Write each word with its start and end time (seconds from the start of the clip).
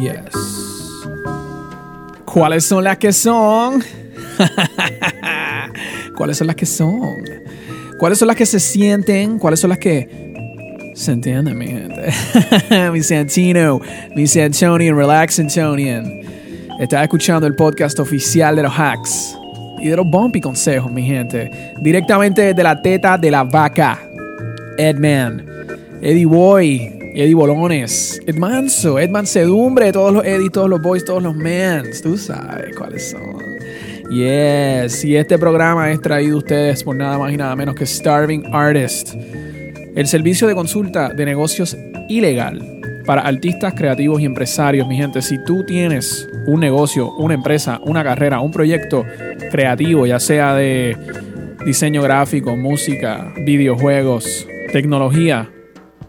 Yes. 0.00 0.32
¿Cuáles 2.24 2.64
son 2.64 2.84
las 2.84 2.98
que 2.98 3.12
son? 3.12 3.82
¿Cuáles 6.16 6.36
son 6.36 6.46
las 6.46 6.56
que 6.56 6.66
son? 6.66 7.24
¿Cuáles 7.98 8.18
son 8.18 8.28
las 8.28 8.36
que 8.36 8.46
se 8.46 8.60
sienten? 8.60 9.38
¿Cuáles 9.38 9.60
son 9.60 9.70
las 9.70 9.78
que 9.78 10.92
se 10.94 11.12
entienden, 11.12 11.58
mi 11.58 11.66
gente? 11.66 12.12
mi 12.92 13.02
Santino, 13.02 13.80
mi 14.14 14.26
Santonian, 14.26 14.96
Relax 14.96 15.40
Antonian. 15.40 16.20
Estás 16.78 17.02
escuchando 17.02 17.46
el 17.46 17.56
podcast 17.56 17.98
oficial 17.98 18.54
de 18.54 18.62
los 18.62 18.72
hacks 18.72 19.36
y 19.80 19.88
de 19.88 19.96
los 19.96 20.06
bumpy 20.06 20.40
consejos, 20.40 20.92
mi 20.92 21.02
gente. 21.02 21.50
Directamente 21.80 22.42
desde 22.42 22.62
la 22.62 22.80
teta 22.80 23.18
de 23.18 23.30
la 23.30 23.42
vaca. 23.42 23.98
Edman, 24.76 25.44
Eddie 26.00 26.26
Boy, 26.26 26.97
Eddie 27.14 27.34
Bolones, 27.34 28.20
Ed 28.26 28.36
Manso, 28.36 28.98
Ed 28.98 29.10
todos 29.92 30.12
los 30.12 30.24
Eddie, 30.24 30.50
todos 30.50 30.68
los 30.68 30.80
boys, 30.80 31.04
todos 31.04 31.22
los 31.22 31.34
mans. 31.34 32.02
Tú 32.02 32.16
sabes 32.16 32.76
cuáles 32.76 33.10
son. 33.10 33.38
Yes, 34.10 35.04
y 35.04 35.16
este 35.16 35.36
programa 35.38 35.90
es 35.92 36.00
traído 36.00 36.36
a 36.36 36.38
ustedes 36.38 36.82
por 36.82 36.96
nada 36.96 37.18
más 37.18 37.32
y 37.32 37.36
nada 37.36 37.54
menos 37.54 37.74
que 37.74 37.84
Starving 37.84 38.54
Artist, 38.54 39.14
el 39.94 40.06
servicio 40.06 40.48
de 40.48 40.54
consulta 40.54 41.10
de 41.10 41.26
negocios 41.26 41.76
ilegal 42.08 42.80
para 43.04 43.22
artistas 43.22 43.74
creativos 43.74 44.20
y 44.20 44.24
empresarios. 44.24 44.88
Mi 44.88 44.96
gente, 44.96 45.20
si 45.20 45.42
tú 45.44 45.64
tienes 45.64 46.28
un 46.46 46.60
negocio, 46.60 47.12
una 47.16 47.34
empresa, 47.34 47.80
una 47.84 48.02
carrera, 48.02 48.40
un 48.40 48.50
proyecto 48.50 49.04
creativo, 49.50 50.06
ya 50.06 50.18
sea 50.20 50.54
de 50.54 50.96
diseño 51.66 52.02
gráfico, 52.02 52.56
música, 52.56 53.32
videojuegos, 53.44 54.46
tecnología, 54.72 55.50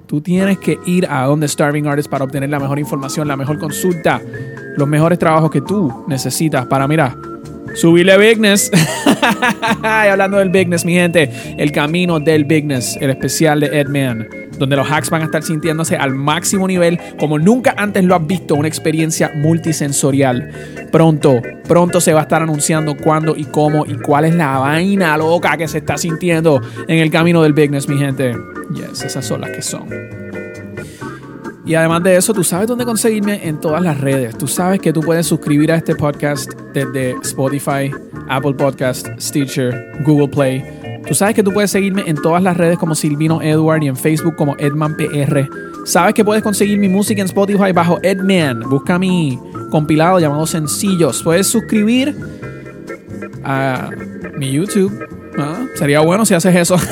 Tú 0.09 0.21
tienes 0.21 0.57
que 0.57 0.79
ir 0.87 1.05
a 1.07 1.25
donde 1.25 1.47
Starving 1.47 1.85
Artist 1.85 2.09
para 2.09 2.23
obtener 2.23 2.49
la 2.49 2.57
mejor 2.57 2.79
información, 2.79 3.27
la 3.27 3.37
mejor 3.37 3.59
consulta, 3.59 4.19
los 4.75 4.87
mejores 4.87 5.19
trabajos 5.19 5.51
que 5.51 5.61
tú 5.61 6.03
necesitas 6.07 6.65
para, 6.65 6.87
mira, 6.87 7.15
subirle 7.75 8.17
bigness. 8.17 8.71
y 9.83 10.07
hablando 10.07 10.37
del 10.37 10.49
bigness, 10.49 10.83
mi 10.83 10.93
gente, 10.93 11.29
el 11.59 11.71
camino 11.71 12.19
del 12.19 12.45
bigness, 12.45 12.97
el 12.99 13.11
especial 13.11 13.59
de 13.59 13.67
Edman, 13.67 14.27
donde 14.59 14.75
los 14.75 14.91
hacks 14.91 15.09
van 15.09 15.23
a 15.23 15.25
estar 15.25 15.41
sintiéndose 15.41 15.95
al 15.95 16.13
máximo 16.13 16.67
nivel, 16.67 16.99
como 17.17 17.39
nunca 17.39 17.73
antes 17.77 18.03
lo 18.03 18.15
has 18.15 18.27
visto, 18.27 18.55
una 18.55 18.67
experiencia 18.67 19.31
multisensorial. 19.33 20.51
Pronto, 20.91 21.41
pronto 21.67 22.01
se 22.01 22.13
va 22.13 22.19
a 22.19 22.23
estar 22.23 22.43
anunciando 22.43 22.95
cuándo 22.95 23.35
y 23.35 23.45
cómo 23.45 23.85
y 23.85 23.95
cuál 23.95 24.25
es 24.25 24.35
la 24.35 24.59
vaina 24.59 25.17
loca 25.17 25.57
que 25.57 25.67
se 25.67 25.79
está 25.79 25.97
sintiendo 25.97 26.61
en 26.87 26.99
el 26.99 27.09
camino 27.09 27.41
del 27.41 27.53
bigness, 27.53 27.87
mi 27.87 27.97
gente. 27.97 28.35
Yes, 28.73 29.03
esas 29.03 29.25
son 29.25 29.41
las 29.41 29.51
que 29.51 29.61
son. 29.61 29.87
Y 31.65 31.75
además 31.75 32.01
de 32.01 32.15
eso, 32.15 32.33
tú 32.33 32.43
sabes 32.43 32.67
dónde 32.67 32.83
conseguirme 32.83 33.47
en 33.47 33.59
todas 33.59 33.81
las 33.83 33.99
redes. 33.99 34.35
Tú 34.35 34.47
sabes 34.47 34.79
que 34.79 34.91
tú 34.91 35.01
puedes 35.01 35.27
suscribir 35.27 35.71
a 35.71 35.75
este 35.75 35.95
podcast 35.95 36.51
desde 36.73 37.11
Spotify, 37.21 37.91
Apple 38.27 38.55
Podcast, 38.55 39.07
Stitcher, 39.19 39.91
Google 40.03 40.29
Play. 40.29 40.88
Tú 41.09 41.15
sabes 41.15 41.35
que 41.35 41.43
tú 41.43 41.51
puedes 41.51 41.71
seguirme 41.71 42.03
en 42.05 42.15
todas 42.15 42.41
las 42.41 42.55
redes 42.55 42.77
como 42.77 42.95
Silvino 42.95 43.41
Edward 43.41 43.83
y 43.83 43.87
en 43.87 43.97
Facebook 43.97 44.35
como 44.35 44.55
EdmanPR. 44.57 45.49
Sabes 45.85 46.13
que 46.13 46.23
puedes 46.23 46.43
conseguir 46.43 46.77
mi 46.77 46.87
música 46.87 47.19
en 47.21 47.25
Spotify 47.25 47.71
bajo 47.73 47.99
Edman. 48.03 48.61
Busca 48.69 48.97
mi 48.97 49.39
compilado 49.71 50.19
llamado 50.19 50.45
Sencillos. 50.45 51.23
Puedes 51.23 51.47
suscribir 51.47 52.15
a 53.43 53.89
mi 54.37 54.51
YouTube 54.51 55.09
Ah, 55.39 55.65
sería 55.75 56.01
bueno 56.01 56.25
si 56.25 56.33
haces 56.33 56.55
eso. 56.55 56.75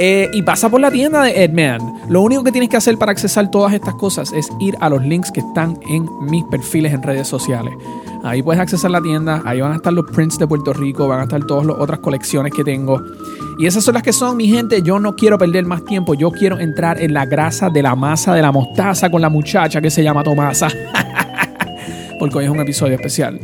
Eh, 0.00 0.30
y 0.32 0.42
pasa 0.42 0.68
por 0.68 0.80
la 0.80 0.92
tienda 0.92 1.22
de 1.22 1.42
Edman. 1.42 1.80
Lo 2.08 2.22
único 2.22 2.44
que 2.44 2.52
tienes 2.52 2.70
que 2.70 2.76
hacer 2.76 2.96
para 2.98 3.10
accesar 3.10 3.50
todas 3.50 3.74
estas 3.74 3.94
cosas 3.94 4.32
es 4.32 4.48
ir 4.60 4.76
a 4.80 4.88
los 4.88 5.04
links 5.04 5.32
que 5.32 5.40
están 5.40 5.76
en 5.88 6.06
mis 6.30 6.44
perfiles 6.44 6.92
en 6.92 7.02
redes 7.02 7.26
sociales. 7.26 7.74
Ahí 8.28 8.42
puedes 8.42 8.60
accesar 8.60 8.90
la 8.90 9.00
tienda, 9.00 9.40
ahí 9.46 9.62
van 9.62 9.72
a 9.72 9.76
estar 9.76 9.90
los 9.90 10.04
prints 10.04 10.38
de 10.38 10.46
Puerto 10.46 10.74
Rico, 10.74 11.08
van 11.08 11.20
a 11.20 11.22
estar 11.22 11.42
todas 11.46 11.64
las 11.64 11.76
otras 11.78 12.00
colecciones 12.00 12.52
que 12.52 12.62
tengo. 12.62 13.02
Y 13.58 13.64
esas 13.64 13.82
son 13.82 13.94
las 13.94 14.02
que 14.02 14.12
son, 14.12 14.36
mi 14.36 14.48
gente. 14.48 14.82
Yo 14.82 15.00
no 15.00 15.16
quiero 15.16 15.38
perder 15.38 15.64
más 15.64 15.82
tiempo, 15.86 16.12
yo 16.12 16.30
quiero 16.30 16.58
entrar 16.58 17.00
en 17.00 17.14
la 17.14 17.24
grasa 17.24 17.70
de 17.70 17.82
la 17.82 17.96
masa 17.96 18.34
de 18.34 18.42
la 18.42 18.52
mostaza 18.52 19.10
con 19.10 19.22
la 19.22 19.30
muchacha 19.30 19.80
que 19.80 19.88
se 19.88 20.02
llama 20.02 20.22
Tomasa. 20.22 20.68
Porque 22.18 22.36
hoy 22.36 22.44
es 22.44 22.50
un 22.50 22.60
episodio 22.60 22.96
especial. 22.96 23.40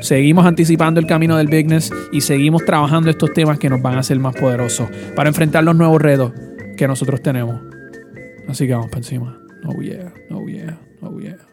Seguimos 0.00 0.44
anticipando 0.44 0.98
el 0.98 1.06
camino 1.06 1.36
del 1.36 1.46
bigness 1.46 1.92
y 2.10 2.20
seguimos 2.20 2.64
trabajando 2.64 3.10
estos 3.10 3.32
temas 3.32 3.60
que 3.60 3.70
nos 3.70 3.80
van 3.80 3.94
a 3.94 4.00
hacer 4.00 4.18
más 4.18 4.34
poderosos 4.34 4.88
para 5.14 5.28
enfrentar 5.28 5.62
los 5.62 5.76
nuevos 5.76 6.02
retos 6.02 6.32
que 6.76 6.88
nosotros 6.88 7.22
tenemos. 7.22 7.60
Así 8.48 8.66
que 8.66 8.74
vamos 8.74 8.88
para 8.88 8.98
encima. 8.98 9.38
Oh 9.66 9.80
yeah, 9.80 10.12
oh 10.32 10.48
yeah, 10.48 10.80
oh 11.00 11.20
yeah. 11.20 11.49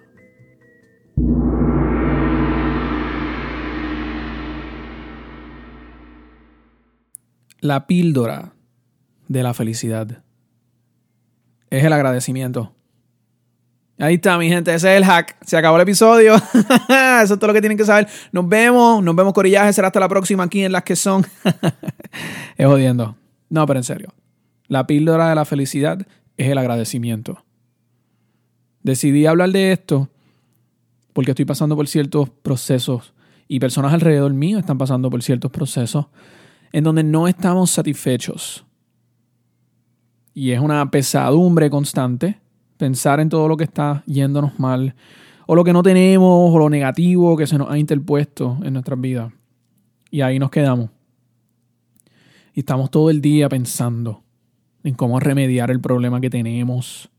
La 7.59 7.87
píldora 7.87 8.53
de 9.27 9.43
la 9.43 9.53
felicidad 9.53 10.23
es 11.69 11.83
el 11.83 11.93
agradecimiento. 11.93 12.73
Ahí 13.99 14.15
está, 14.15 14.37
mi 14.37 14.47
gente. 14.47 14.73
Ese 14.73 14.91
es 14.91 14.97
el 14.97 15.05
hack. 15.05 15.37
Se 15.43 15.57
acabó 15.57 15.77
el 15.77 15.81
episodio. 15.81 16.35
Eso 17.23 17.33
es 17.33 17.39
todo 17.39 17.47
lo 17.47 17.53
que 17.53 17.61
tienen 17.61 17.77
que 17.77 17.85
saber. 17.85 18.07
Nos 18.31 18.47
vemos. 18.47 19.03
Nos 19.03 19.15
vemos, 19.15 19.33
corillaje. 19.33 19.73
Será 19.73 19.87
hasta 19.87 19.99
la 19.99 20.07
próxima 20.07 20.43
aquí 20.43 20.63
en 20.63 20.71
las 20.71 20.83
que 20.83 20.95
son. 20.95 21.25
es 22.57 22.67
jodiendo. 22.67 23.15
No, 23.49 23.65
pero 23.65 23.79
en 23.79 23.83
serio. 23.83 24.13
La 24.67 24.85
píldora 24.85 25.29
de 25.29 25.35
la 25.35 25.45
felicidad 25.45 26.05
es 26.37 26.47
el 26.49 26.57
agradecimiento. 26.59 27.43
Decidí 28.83 29.25
hablar 29.25 29.49
de 29.49 29.71
esto 29.71 30.09
porque 31.13 31.31
estoy 31.31 31.45
pasando 31.45 31.75
por 31.75 31.87
ciertos 31.87 32.29
procesos 32.29 33.13
y 33.47 33.59
personas 33.59 33.93
alrededor 33.93 34.33
mío 34.33 34.59
están 34.59 34.77
pasando 34.77 35.09
por 35.09 35.23
ciertos 35.23 35.49
procesos 35.49 36.05
en 36.71 36.83
donde 36.83 37.03
no 37.03 37.27
estamos 37.27 37.71
satisfechos. 37.71 38.65
Y 40.33 40.51
es 40.51 40.59
una 40.59 40.89
pesadumbre 40.91 41.69
constante 41.69 42.39
pensar 42.77 43.19
en 43.19 43.29
todo 43.29 43.47
lo 43.47 43.57
que 43.57 43.63
está 43.63 44.03
yéndonos 44.05 44.59
mal, 44.59 44.95
o 45.47 45.55
lo 45.55 45.63
que 45.63 45.73
no 45.73 45.81
tenemos, 45.83 46.53
o 46.53 46.59
lo 46.59 46.69
negativo 46.69 47.35
que 47.35 47.47
se 47.47 47.57
nos 47.57 47.69
ha 47.69 47.77
interpuesto 47.77 48.59
en 48.63 48.73
nuestras 48.73 48.99
vidas. 48.99 49.31
Y 50.11 50.21
ahí 50.21 50.39
nos 50.39 50.51
quedamos. 50.51 50.89
Y 52.53 52.61
estamos 52.61 52.89
todo 52.91 53.09
el 53.09 53.21
día 53.21 53.49
pensando 53.49 54.23
en 54.83 54.93
cómo 54.93 55.19
remediar 55.19 55.71
el 55.71 55.81
problema 55.81 56.21
que 56.21 56.29
tenemos. 56.29 57.09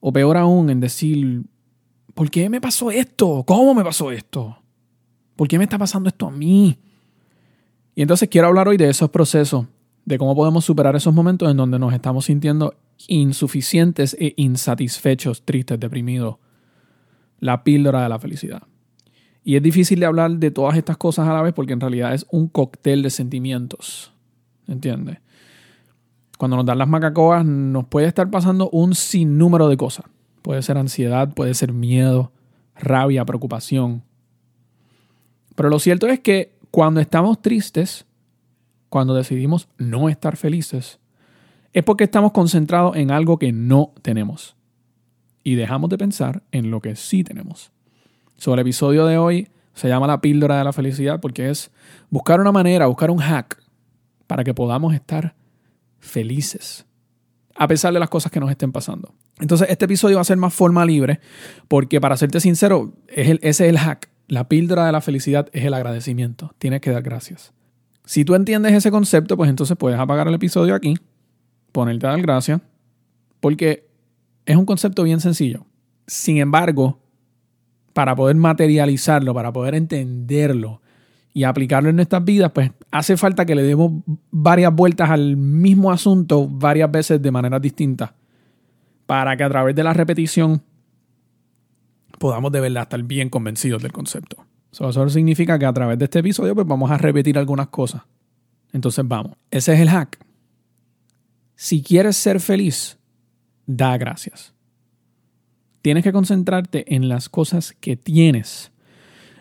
O 0.00 0.12
peor 0.12 0.36
aún, 0.36 0.70
en 0.70 0.80
decir, 0.80 1.44
¿por 2.14 2.30
qué 2.30 2.48
me 2.48 2.60
pasó 2.60 2.90
esto? 2.90 3.44
¿Cómo 3.46 3.74
me 3.74 3.84
pasó 3.84 4.10
esto? 4.10 4.58
¿Por 5.36 5.48
qué 5.48 5.58
me 5.58 5.64
está 5.64 5.78
pasando 5.78 6.08
esto 6.08 6.26
a 6.26 6.30
mí? 6.30 6.78
Y 7.98 8.02
entonces 8.02 8.28
quiero 8.28 8.46
hablar 8.46 8.68
hoy 8.68 8.76
de 8.76 8.88
esos 8.88 9.10
procesos, 9.10 9.66
de 10.04 10.18
cómo 10.18 10.36
podemos 10.36 10.64
superar 10.64 10.94
esos 10.94 11.12
momentos 11.12 11.50
en 11.50 11.56
donde 11.56 11.80
nos 11.80 11.92
estamos 11.92 12.26
sintiendo 12.26 12.76
insuficientes 13.08 14.16
e 14.20 14.34
insatisfechos, 14.36 15.42
tristes, 15.44 15.80
deprimidos. 15.80 16.36
La 17.40 17.64
píldora 17.64 18.04
de 18.04 18.08
la 18.08 18.20
felicidad. 18.20 18.62
Y 19.42 19.56
es 19.56 19.64
difícil 19.64 19.98
de 19.98 20.06
hablar 20.06 20.30
de 20.30 20.52
todas 20.52 20.76
estas 20.76 20.96
cosas 20.96 21.26
a 21.26 21.32
la 21.32 21.42
vez 21.42 21.52
porque 21.54 21.72
en 21.72 21.80
realidad 21.80 22.14
es 22.14 22.24
un 22.30 22.46
cóctel 22.46 23.02
de 23.02 23.10
sentimientos. 23.10 24.12
¿Entiendes? 24.68 25.18
Cuando 26.38 26.56
nos 26.56 26.66
dan 26.66 26.78
las 26.78 26.86
macacoas 26.86 27.44
nos 27.44 27.88
puede 27.88 28.06
estar 28.06 28.30
pasando 28.30 28.70
un 28.70 28.94
sinnúmero 28.94 29.66
de 29.68 29.76
cosas. 29.76 30.06
Puede 30.42 30.62
ser 30.62 30.78
ansiedad, 30.78 31.34
puede 31.34 31.52
ser 31.52 31.72
miedo, 31.72 32.30
rabia, 32.76 33.24
preocupación. 33.24 34.04
Pero 35.56 35.68
lo 35.68 35.80
cierto 35.80 36.06
es 36.06 36.20
que 36.20 36.57
cuando 36.70 37.00
estamos 37.00 37.40
tristes, 37.40 38.06
cuando 38.88 39.14
decidimos 39.14 39.68
no 39.78 40.08
estar 40.08 40.36
felices, 40.36 40.98
es 41.72 41.84
porque 41.84 42.04
estamos 42.04 42.32
concentrados 42.32 42.96
en 42.96 43.10
algo 43.10 43.38
que 43.38 43.52
no 43.52 43.92
tenemos 44.02 44.56
y 45.44 45.54
dejamos 45.54 45.90
de 45.90 45.98
pensar 45.98 46.42
en 46.52 46.70
lo 46.70 46.80
que 46.80 46.96
sí 46.96 47.24
tenemos. 47.24 47.72
Sobre 48.36 48.60
el 48.60 48.66
episodio 48.66 49.06
de 49.06 49.18
hoy 49.18 49.48
se 49.74 49.88
llama 49.88 50.06
la 50.06 50.20
píldora 50.20 50.58
de 50.58 50.64
la 50.64 50.72
felicidad 50.72 51.20
porque 51.20 51.50
es 51.50 51.70
buscar 52.10 52.40
una 52.40 52.52
manera, 52.52 52.86
buscar 52.86 53.10
un 53.10 53.18
hack 53.18 53.62
para 54.26 54.44
que 54.44 54.54
podamos 54.54 54.94
estar 54.94 55.34
felices 55.98 56.84
a 57.58 57.66
pesar 57.66 57.92
de 57.92 57.98
las 57.98 58.08
cosas 58.08 58.30
que 58.30 58.40
nos 58.40 58.50
estén 58.50 58.72
pasando. 58.72 59.14
Entonces 59.40 59.68
este 59.70 59.84
episodio 59.84 60.16
va 60.16 60.22
a 60.22 60.24
ser 60.24 60.36
más 60.36 60.54
forma 60.54 60.84
libre 60.84 61.20
porque 61.66 62.00
para 62.00 62.16
serte 62.16 62.40
sincero, 62.40 62.92
es 63.08 63.38
ese 63.42 63.48
es 63.48 63.60
el 63.60 63.78
hack. 63.78 64.08
La 64.28 64.48
píldora 64.48 64.86
de 64.86 64.92
la 64.92 65.00
felicidad 65.00 65.48
es 65.52 65.64
el 65.64 65.74
agradecimiento. 65.74 66.54
Tienes 66.58 66.80
que 66.80 66.90
dar 66.90 67.02
gracias. 67.02 67.52
Si 68.04 68.24
tú 68.24 68.34
entiendes 68.34 68.72
ese 68.72 68.90
concepto, 68.90 69.36
pues 69.36 69.50
entonces 69.50 69.76
puedes 69.76 69.98
apagar 69.98 70.28
el 70.28 70.34
episodio 70.34 70.74
aquí 70.74 70.94
ponerte 71.72 72.06
a 72.06 72.10
dar 72.10 72.22
gracias, 72.22 72.60
porque 73.40 73.88
es 74.46 74.56
un 74.56 74.66
concepto 74.66 75.02
bien 75.02 75.20
sencillo. 75.20 75.64
Sin 76.06 76.38
embargo, 76.38 76.98
para 77.92 78.16
poder 78.16 78.36
materializarlo, 78.36 79.34
para 79.34 79.52
poder 79.52 79.74
entenderlo 79.74 80.80
y 81.32 81.44
aplicarlo 81.44 81.90
en 81.90 81.96
nuestras 81.96 82.24
vidas, 82.24 82.50
pues 82.52 82.72
hace 82.90 83.16
falta 83.16 83.44
que 83.44 83.54
le 83.54 83.62
demos 83.62 83.92
varias 84.30 84.74
vueltas 84.74 85.10
al 85.10 85.36
mismo 85.36 85.92
asunto 85.92 86.48
varias 86.48 86.90
veces 86.90 87.20
de 87.20 87.30
manera 87.30 87.60
distinta, 87.60 88.14
para 89.06 89.36
que 89.36 89.44
a 89.44 89.48
través 89.48 89.74
de 89.74 89.84
la 89.84 89.92
repetición 89.92 90.62
podamos 92.18 92.52
de 92.52 92.60
verdad 92.60 92.84
estar 92.84 93.02
bien 93.02 93.30
convencidos 93.30 93.82
del 93.82 93.92
concepto. 93.92 94.44
eso 94.72 95.08
significa 95.08 95.58
que 95.58 95.66
a 95.66 95.72
través 95.72 95.98
de 95.98 96.04
este 96.04 96.20
episodio 96.20 96.54
pues 96.54 96.66
vamos 96.66 96.90
a 96.90 96.98
repetir 96.98 97.38
algunas 97.38 97.68
cosas. 97.68 98.02
Entonces 98.72 99.06
vamos, 99.06 99.32
ese 99.50 99.74
es 99.74 99.80
el 99.80 99.90
hack. 99.90 100.18
Si 101.54 101.82
quieres 101.82 102.16
ser 102.16 102.40
feliz, 102.40 102.98
da 103.66 103.96
gracias. 103.96 104.54
Tienes 105.82 106.04
que 106.04 106.12
concentrarte 106.12 106.94
en 106.94 107.08
las 107.08 107.28
cosas 107.28 107.72
que 107.72 107.96
tienes 107.96 108.72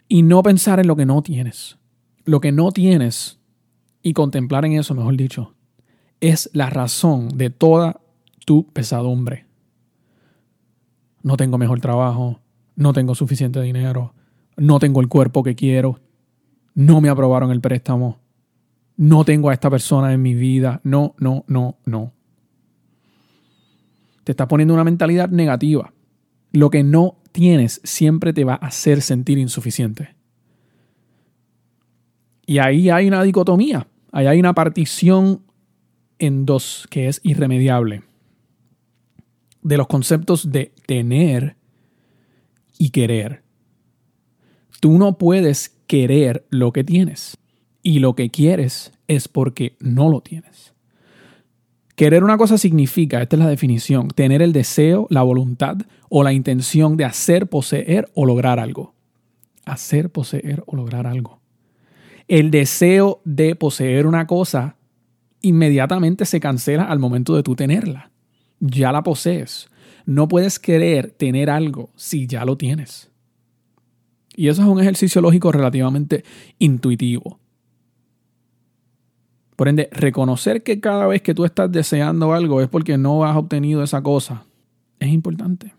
y 0.08 0.24
no 0.24 0.42
pensar 0.44 0.80
en 0.80 0.88
lo 0.88 0.96
que 0.96 1.06
no 1.06 1.22
tienes. 1.22 1.78
Lo 2.26 2.40
que 2.40 2.52
no 2.52 2.72
tienes 2.72 3.40
y 4.02 4.14
contemplar 4.14 4.66
en 4.66 4.74
eso, 4.74 4.94
mejor 4.94 5.18
dicho, 5.18 5.54
es 6.22 6.50
la 6.54 6.70
razón 6.70 7.38
de 7.38 7.50
toda 7.50 8.02
tu 8.46 8.66
pesadumbre. 8.68 9.46
No 11.22 11.38
tengo 11.38 11.58
mejor 11.58 11.82
trabajo, 11.82 12.40
no 12.78 12.94
tengo 12.94 13.16
suficiente 13.16 13.62
dinero, 13.62 14.14
no 14.56 14.80
tengo 14.80 15.02
el 15.02 15.10
cuerpo 15.10 15.44
que 15.44 15.56
quiero, 15.56 16.00
no 16.76 17.02
me 17.02 17.10
aprobaron 17.10 17.52
el 17.52 17.60
préstamo, 17.60 18.20
no 18.96 19.26
tengo 19.26 19.50
a 19.50 19.54
esta 19.54 19.70
persona 19.70 20.14
en 20.14 20.22
mi 20.22 20.36
vida, 20.36 20.80
no, 20.84 21.16
no, 21.18 21.44
no, 21.48 21.80
no. 21.86 22.14
Te 24.24 24.32
estás 24.32 24.48
poniendo 24.48 24.74
una 24.74 24.84
mentalidad 24.84 25.30
negativa. 25.30 25.94
Lo 26.52 26.70
que 26.70 26.84
no 26.84 27.18
tienes 27.32 27.82
siempre 27.84 28.32
te 28.32 28.44
va 28.44 28.54
a 28.54 28.68
hacer 28.68 29.02
sentir 29.02 29.38
insuficiente. 29.38 30.16
Y 32.46 32.60
ahí 32.60 32.90
hay 32.90 33.08
una 33.08 33.24
dicotomía, 33.24 33.88
ahí 34.12 34.28
hay 34.28 34.40
una 34.40 34.54
partición 34.54 35.42
en 36.20 36.46
dos 36.46 36.88
que 36.90 37.08
es 37.08 37.20
irremediable 37.24 38.04
de 39.62 39.78
los 39.78 39.88
conceptos 39.88 40.52
de 40.52 40.74
tener 40.86 41.57
y 42.78 42.90
querer. 42.90 43.44
Tú 44.80 44.98
no 44.98 45.18
puedes 45.18 45.78
querer 45.88 46.46
lo 46.50 46.72
que 46.72 46.84
tienes 46.84 47.38
y 47.82 48.00
lo 48.00 48.16
que 48.16 48.30
quieres 48.30 48.92
es 49.08 49.28
porque 49.28 49.76
no 49.80 50.10
lo 50.10 50.22
tienes. 50.22 50.74
Querer 51.96 52.24
una 52.24 52.38
cosa 52.38 52.60
significa, 52.60 53.22
esta 53.22 53.38
es 53.38 53.40
la 53.40 53.50
definición, 53.50 54.10
tener 54.10 54.44
el 54.44 54.54
deseo, 54.54 55.08
la 55.10 55.24
voluntad 55.24 55.78
o 56.10 56.24
la 56.24 56.32
intención 56.32 56.96
de 56.96 57.06
hacer, 57.06 57.48
poseer 57.48 58.10
o 58.14 58.26
lograr 58.26 58.60
algo. 58.60 58.94
Hacer, 59.66 60.12
poseer 60.12 60.64
o 60.68 60.76
lograr 60.76 61.08
algo. 61.08 61.40
El 62.28 62.52
deseo 62.52 63.22
de 63.26 63.56
poseer 63.56 64.06
una 64.06 64.28
cosa 64.28 64.76
inmediatamente 65.42 66.26
se 66.26 66.40
cancela 66.40 66.84
al 66.84 67.00
momento 67.00 67.36
de 67.36 67.42
tú 67.42 67.56
tenerla. 67.56 68.12
Ya 68.60 68.92
la 68.92 69.02
posees. 69.02 69.70
No 70.08 70.28
puedes 70.28 70.58
querer 70.58 71.12
tener 71.12 71.52
algo 71.52 71.92
si 71.96 72.26
ya 72.26 72.46
lo 72.46 72.58
tienes. 72.58 73.12
Y 74.36 74.48
eso 74.48 74.62
es 74.62 74.68
un 74.68 74.80
ejercicio 74.80 75.22
lógico 75.22 75.52
relativamente 75.52 76.24
intuitivo. 76.58 77.40
Por 79.56 79.68
ende, 79.68 79.90
reconocer 79.92 80.64
que 80.64 80.80
cada 80.80 81.06
vez 81.08 81.22
que 81.22 81.36
tú 81.36 81.44
estás 81.44 81.72
deseando 81.72 82.34
algo 82.34 82.62
es 82.62 82.70
porque 82.70 82.98
no 82.98 83.26
has 83.26 83.36
obtenido 83.36 83.84
esa 83.84 84.02
cosa 84.02 84.46
es 85.00 85.10
importante. 85.10 85.74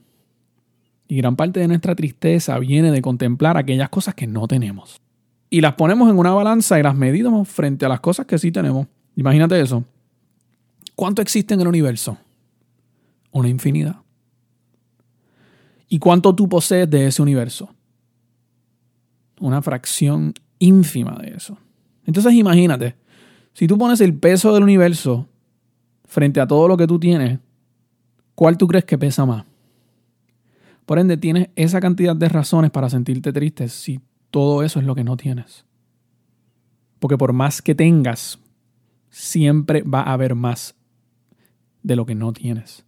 Y 1.08 1.16
gran 1.16 1.36
parte 1.36 1.60
de 1.60 1.68
nuestra 1.68 1.94
tristeza 1.94 2.58
viene 2.58 2.92
de 2.92 3.00
contemplar 3.00 3.56
aquellas 3.56 3.88
cosas 3.88 4.14
que 4.14 4.26
no 4.26 4.46
tenemos. 4.46 5.00
Y 5.48 5.62
las 5.62 5.74
ponemos 5.74 6.10
en 6.10 6.18
una 6.18 6.32
balanza 6.32 6.78
y 6.78 6.82
las 6.82 6.94
medimos 6.94 7.48
frente 7.48 7.86
a 7.86 7.88
las 7.88 8.00
cosas 8.00 8.26
que 8.26 8.36
sí 8.36 8.52
tenemos. 8.52 8.86
Imagínate 9.16 9.58
eso. 9.58 9.84
¿Cuánto 10.94 11.22
existe 11.22 11.54
en 11.54 11.62
el 11.62 11.68
universo? 11.68 12.18
Una 13.30 13.48
infinidad. 13.48 13.96
¿Y 15.88 15.98
cuánto 15.98 16.34
tú 16.34 16.48
posees 16.48 16.88
de 16.88 17.06
ese 17.06 17.22
universo? 17.22 17.74
Una 19.40 19.62
fracción 19.62 20.34
ínfima 20.58 21.16
de 21.22 21.34
eso. 21.36 21.56
Entonces 22.04 22.34
imagínate, 22.34 22.96
si 23.52 23.66
tú 23.66 23.78
pones 23.78 24.00
el 24.00 24.14
peso 24.14 24.52
del 24.52 24.62
universo 24.62 25.26
frente 26.04 26.40
a 26.40 26.46
todo 26.46 26.68
lo 26.68 26.76
que 26.76 26.86
tú 26.86 26.98
tienes, 26.98 27.38
¿cuál 28.34 28.58
tú 28.58 28.66
crees 28.66 28.84
que 28.84 28.98
pesa 28.98 29.24
más? 29.26 29.44
Por 30.86 30.98
ende, 30.98 31.16
tienes 31.18 31.50
esa 31.54 31.80
cantidad 31.80 32.16
de 32.16 32.28
razones 32.28 32.70
para 32.70 32.88
sentirte 32.88 33.32
triste 33.32 33.68
si 33.68 34.00
todo 34.30 34.62
eso 34.62 34.78
es 34.78 34.86
lo 34.86 34.94
que 34.94 35.04
no 35.04 35.16
tienes. 35.16 35.66
Porque 36.98 37.18
por 37.18 37.32
más 37.32 37.60
que 37.60 37.74
tengas, 37.74 38.38
siempre 39.10 39.82
va 39.82 40.00
a 40.00 40.14
haber 40.14 40.34
más 40.34 40.74
de 41.82 41.96
lo 41.96 42.06
que 42.06 42.14
no 42.14 42.32
tienes. 42.32 42.84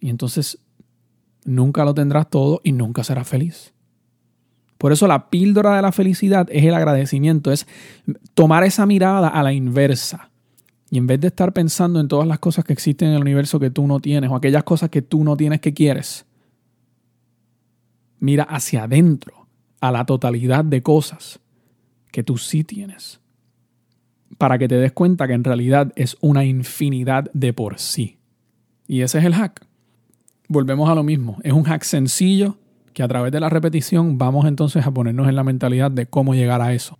Y 0.00 0.10
entonces 0.10 0.58
nunca 1.46 1.84
lo 1.84 1.94
tendrás 1.94 2.28
todo 2.28 2.60
y 2.62 2.72
nunca 2.72 3.04
serás 3.04 3.26
feliz. 3.26 3.72
Por 4.78 4.92
eso 4.92 5.06
la 5.06 5.30
píldora 5.30 5.76
de 5.76 5.82
la 5.82 5.92
felicidad 5.92 6.46
es 6.50 6.64
el 6.64 6.74
agradecimiento, 6.74 7.50
es 7.50 7.66
tomar 8.34 8.64
esa 8.64 8.84
mirada 8.84 9.28
a 9.28 9.42
la 9.42 9.52
inversa. 9.52 10.30
Y 10.90 10.98
en 10.98 11.06
vez 11.06 11.20
de 11.20 11.28
estar 11.28 11.52
pensando 11.52 11.98
en 11.98 12.08
todas 12.08 12.28
las 12.28 12.38
cosas 12.38 12.64
que 12.64 12.72
existen 12.72 13.08
en 13.08 13.14
el 13.14 13.22
universo 13.22 13.58
que 13.58 13.70
tú 13.70 13.86
no 13.86 14.00
tienes 14.00 14.30
o 14.30 14.36
aquellas 14.36 14.64
cosas 14.64 14.90
que 14.90 15.02
tú 15.02 15.24
no 15.24 15.36
tienes 15.36 15.60
que 15.60 15.72
quieres, 15.72 16.26
mira 18.20 18.44
hacia 18.44 18.84
adentro, 18.84 19.46
a 19.80 19.92
la 19.92 20.04
totalidad 20.06 20.64
de 20.64 20.82
cosas 20.82 21.40
que 22.10 22.22
tú 22.22 22.38
sí 22.38 22.64
tienes. 22.64 23.20
Para 24.38 24.58
que 24.58 24.68
te 24.68 24.76
des 24.76 24.92
cuenta 24.92 25.26
que 25.26 25.34
en 25.34 25.44
realidad 25.44 25.92
es 25.96 26.16
una 26.20 26.44
infinidad 26.44 27.30
de 27.32 27.52
por 27.52 27.78
sí. 27.78 28.18
Y 28.86 29.00
ese 29.00 29.18
es 29.18 29.24
el 29.24 29.34
hack. 29.34 29.65
Volvemos 30.48 30.88
a 30.88 30.94
lo 30.94 31.02
mismo. 31.02 31.38
Es 31.42 31.52
un 31.52 31.64
hack 31.64 31.82
sencillo 31.82 32.56
que 32.92 33.02
a 33.02 33.08
través 33.08 33.32
de 33.32 33.40
la 33.40 33.48
repetición 33.48 34.16
vamos 34.18 34.46
entonces 34.46 34.86
a 34.86 34.90
ponernos 34.90 35.28
en 35.28 35.36
la 35.36 35.44
mentalidad 35.44 35.90
de 35.90 36.06
cómo 36.06 36.34
llegar 36.34 36.62
a 36.62 36.72
eso. 36.72 36.98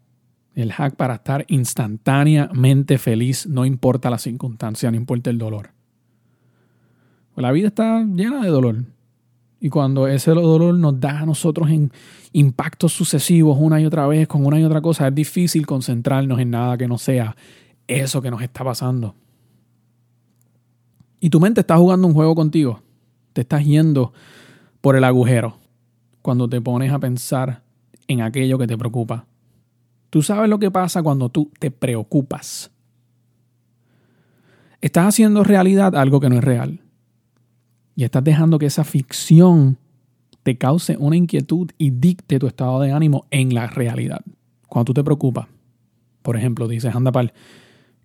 El 0.54 0.72
hack 0.72 0.96
para 0.96 1.14
estar 1.14 1.44
instantáneamente 1.48 2.98
feliz, 2.98 3.46
no 3.46 3.64
importa 3.64 4.10
la 4.10 4.18
circunstancia, 4.18 4.90
no 4.90 4.96
importa 4.96 5.30
el 5.30 5.38
dolor. 5.38 5.70
La 7.36 7.52
vida 7.52 7.68
está 7.68 8.02
llena 8.02 8.42
de 8.42 8.48
dolor. 8.48 8.84
Y 9.60 9.68
cuando 9.68 10.06
ese 10.06 10.30
dolor 10.32 10.74
nos 10.74 11.00
da 11.00 11.20
a 11.20 11.26
nosotros 11.26 11.70
en 11.70 11.90
impactos 12.32 12.92
sucesivos 12.92 13.56
una 13.60 13.80
y 13.80 13.86
otra 13.86 14.06
vez, 14.06 14.28
con 14.28 14.44
una 14.44 14.60
y 14.60 14.64
otra 14.64 14.80
cosa, 14.80 15.08
es 15.08 15.14
difícil 15.14 15.66
concentrarnos 15.66 16.38
en 16.38 16.50
nada 16.50 16.76
que 16.76 16.88
no 16.88 16.98
sea 16.98 17.36
eso 17.86 18.20
que 18.20 18.30
nos 18.30 18.42
está 18.42 18.64
pasando. 18.64 19.14
Y 21.20 21.30
tu 21.30 21.40
mente 21.40 21.60
está 21.60 21.76
jugando 21.76 22.06
un 22.06 22.14
juego 22.14 22.34
contigo. 22.34 22.82
Te 23.36 23.42
estás 23.42 23.66
yendo 23.66 24.14
por 24.80 24.96
el 24.96 25.04
agujero 25.04 25.58
cuando 26.22 26.48
te 26.48 26.58
pones 26.62 26.90
a 26.90 26.98
pensar 26.98 27.64
en 28.08 28.22
aquello 28.22 28.56
que 28.56 28.66
te 28.66 28.78
preocupa. 28.78 29.26
Tú 30.08 30.22
sabes 30.22 30.48
lo 30.48 30.58
que 30.58 30.70
pasa 30.70 31.02
cuando 31.02 31.28
tú 31.28 31.52
te 31.58 31.70
preocupas. 31.70 32.70
Estás 34.80 35.08
haciendo 35.08 35.44
realidad 35.44 35.94
algo 35.96 36.18
que 36.18 36.30
no 36.30 36.36
es 36.36 36.44
real. 36.44 36.80
Y 37.94 38.04
estás 38.04 38.24
dejando 38.24 38.58
que 38.58 38.64
esa 38.64 38.84
ficción 38.84 39.76
te 40.42 40.56
cause 40.56 40.96
una 40.98 41.16
inquietud 41.16 41.72
y 41.76 41.90
dicte 41.90 42.38
tu 42.38 42.46
estado 42.46 42.80
de 42.80 42.92
ánimo 42.92 43.26
en 43.30 43.52
la 43.52 43.66
realidad. 43.66 44.22
Cuando 44.66 44.86
tú 44.86 44.94
te 44.94 45.04
preocupas, 45.04 45.46
por 46.22 46.38
ejemplo, 46.38 46.68
dices, 46.68 46.94
anda 46.94 47.12
pal, 47.12 47.34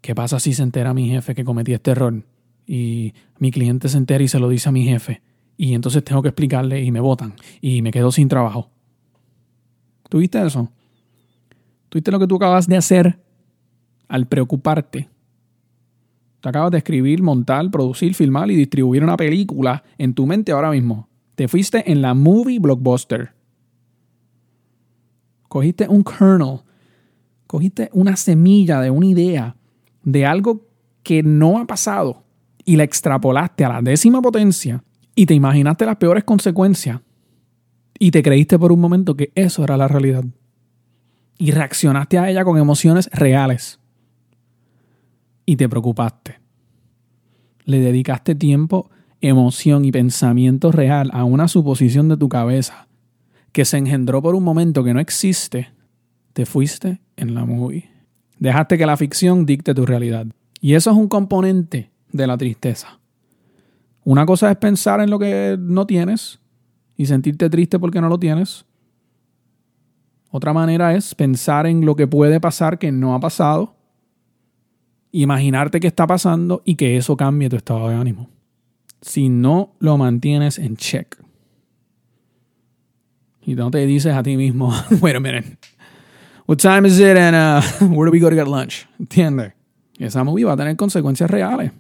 ¿qué 0.02 0.14
pasa 0.14 0.42
si 0.42 0.54
se 0.54 0.64
entera 0.64 0.94
mi 0.94 1.08
jefe 1.08 1.34
que 1.34 1.46
cometí 1.46 1.72
este 1.72 1.92
error? 1.92 2.22
Y 2.66 3.14
mi 3.40 3.52
cliente 3.52 3.90
se 3.90 3.98
entera 3.98 4.24
y 4.24 4.28
se 4.28 4.40
lo 4.40 4.50
dice 4.50 4.70
a 4.70 4.72
mi 4.72 4.84
jefe 4.84 5.22
y 5.62 5.76
entonces 5.76 6.04
tengo 6.04 6.24
que 6.24 6.30
explicarle 6.30 6.82
y 6.82 6.90
me 6.90 7.00
votan 7.00 7.36
y 7.62 7.84
me 7.84 7.92
quedo 7.92 8.12
sin 8.12 8.28
trabajo. 8.28 8.72
¿Tuviste 10.10 10.44
eso? 10.44 10.72
¿Tuviste 11.88 12.10
lo 12.10 12.18
que 12.18 12.26
tú 12.26 12.38
acabas 12.38 12.66
de 12.66 12.78
hacer 12.78 13.20
al 14.08 14.26
preocuparte? 14.26 15.08
Te 16.42 16.50
acabas 16.50 16.72
de 16.72 16.80
escribir, 16.80 17.22
montar, 17.22 17.70
producir, 17.70 18.16
filmar 18.16 18.50
y 18.50 18.56
distribuir 18.56 19.04
una 19.04 19.16
película 19.16 19.84
en 20.00 20.16
tu 20.16 20.26
mente 20.26 20.52
ahora 20.52 20.72
mismo. 20.72 21.08
Te 21.36 21.48
fuiste 21.48 21.92
en 21.92 22.02
la 22.02 22.16
movie 22.16 22.58
blockbuster. 22.58 23.36
Cogiste 25.48 25.88
un 25.88 26.04
kernel, 26.04 26.62
cogiste 27.46 27.92
una 27.94 28.16
semilla 28.16 28.82
de 28.82 28.90
una 28.90 29.06
idea 29.06 29.56
de 30.04 30.26
algo 30.26 30.66
que 31.04 31.22
no 31.22 31.60
ha 31.60 31.68
pasado 31.68 32.21
y 32.66 32.76
la 32.76 32.84
extrapolaste 32.84 33.66
a 33.66 33.70
la 33.70 33.82
décima 33.82 34.22
potencia 34.22 34.84
y 35.16 35.26
te 35.26 35.34
imaginaste 35.34 35.86
las 35.86 35.98
peores 35.98 36.24
consecuencias 36.24 37.02
y 38.00 38.12
te 38.12 38.24
creíste 38.24 38.58
por 38.58 38.72
un 38.72 38.80
momento 38.80 39.16
que 39.16 39.32
eso 39.36 39.64
era 39.64 39.78
la 39.78 39.88
realidad. 39.88 40.26
Y 41.38 41.52
reaccionaste 41.52 42.18
a 42.18 42.30
ella 42.30 42.44
con 42.44 42.58
emociones 42.58 43.10
reales. 43.14 43.80
Y 45.46 45.56
te 45.56 45.70
preocupaste. 45.70 46.40
Le 47.66 47.80
dedicaste 47.80 48.34
tiempo, 48.34 48.90
emoción 49.22 49.86
y 49.86 49.92
pensamiento 49.92 50.72
real 50.72 51.12
a 51.14 51.26
una 51.26 51.48
suposición 51.48 52.10
de 52.10 52.18
tu 52.18 52.28
cabeza 52.28 52.88
que 53.52 53.66
se 53.66 53.78
engendró 53.78 54.22
por 54.22 54.34
un 54.34 54.44
momento 54.44 54.84
que 54.84 54.96
no 54.96 55.00
existe. 55.00 55.70
Te 56.34 56.48
fuiste 56.48 57.02
en 57.18 57.36
la 57.36 57.46
movie. 57.46 57.90
Dejaste 58.40 58.80
que 58.80 58.88
la 58.88 58.98
ficción 58.98 59.46
dicte 59.46 59.76
tu 59.76 59.86
realidad. 59.86 60.26
Y 60.60 60.74
eso 60.74 60.90
es 60.90 60.98
un 60.98 61.08
componente 61.08 61.91
de 62.12 62.28
la 62.28 62.38
tristeza. 62.38 63.00
Una 64.04 64.26
cosa 64.26 64.50
es 64.52 64.58
pensar 64.58 65.00
en 65.02 65.10
lo 65.10 65.20
que 65.20 65.58
no 65.60 65.86
tienes 65.86 66.40
y 66.98 67.06
sentirte 67.06 67.50
triste 67.50 67.80
porque 67.80 68.02
no 68.02 68.10
lo 68.10 68.20
tienes. 68.20 68.66
Otra 70.32 70.54
manera 70.54 70.96
es 70.96 71.14
pensar 71.14 71.68
en 71.68 71.86
lo 71.86 71.96
que 71.96 72.08
puede 72.08 72.40
pasar 72.40 72.80
que 72.80 72.92
no 72.92 73.14
ha 73.14 73.20
pasado, 73.20 73.76
imaginarte 75.12 75.80
que 75.80 75.88
está 75.88 76.08
pasando 76.08 76.62
y 76.66 76.76
que 76.76 76.98
eso 76.98 77.18
cambie 77.18 77.50
tu 77.50 77.58
estado 77.58 77.90
de 77.90 77.96
ánimo. 77.96 78.30
Si 79.02 79.30
no 79.30 79.76
lo 79.80 79.98
mantienes 79.98 80.58
en 80.58 80.78
check. 80.78 81.18
Y 83.44 83.56
no 83.56 83.72
te 83.72 83.86
dices 83.86 84.14
a 84.14 84.24
ti 84.24 84.38
mismo, 84.38 84.74
wait 85.02 85.16
a 85.16 85.20
minute, 85.20 85.58
what 86.48 86.58
time 86.58 86.88
is 86.88 87.00
it 87.00 87.18
and 87.18 87.36
uh, 87.36 87.86
where 87.88 88.06
do 88.06 88.12
we 88.12 88.20
go 88.20 88.30
to 88.30 88.36
get 88.36 88.48
lunch? 88.48 88.88
¿Entiendes? 89.00 89.54
Esa 89.98 90.24
movie 90.24 90.44
va 90.44 90.54
a 90.54 90.58
tener 90.58 90.76
consecuencias 90.76 91.30
reales. 91.30 91.72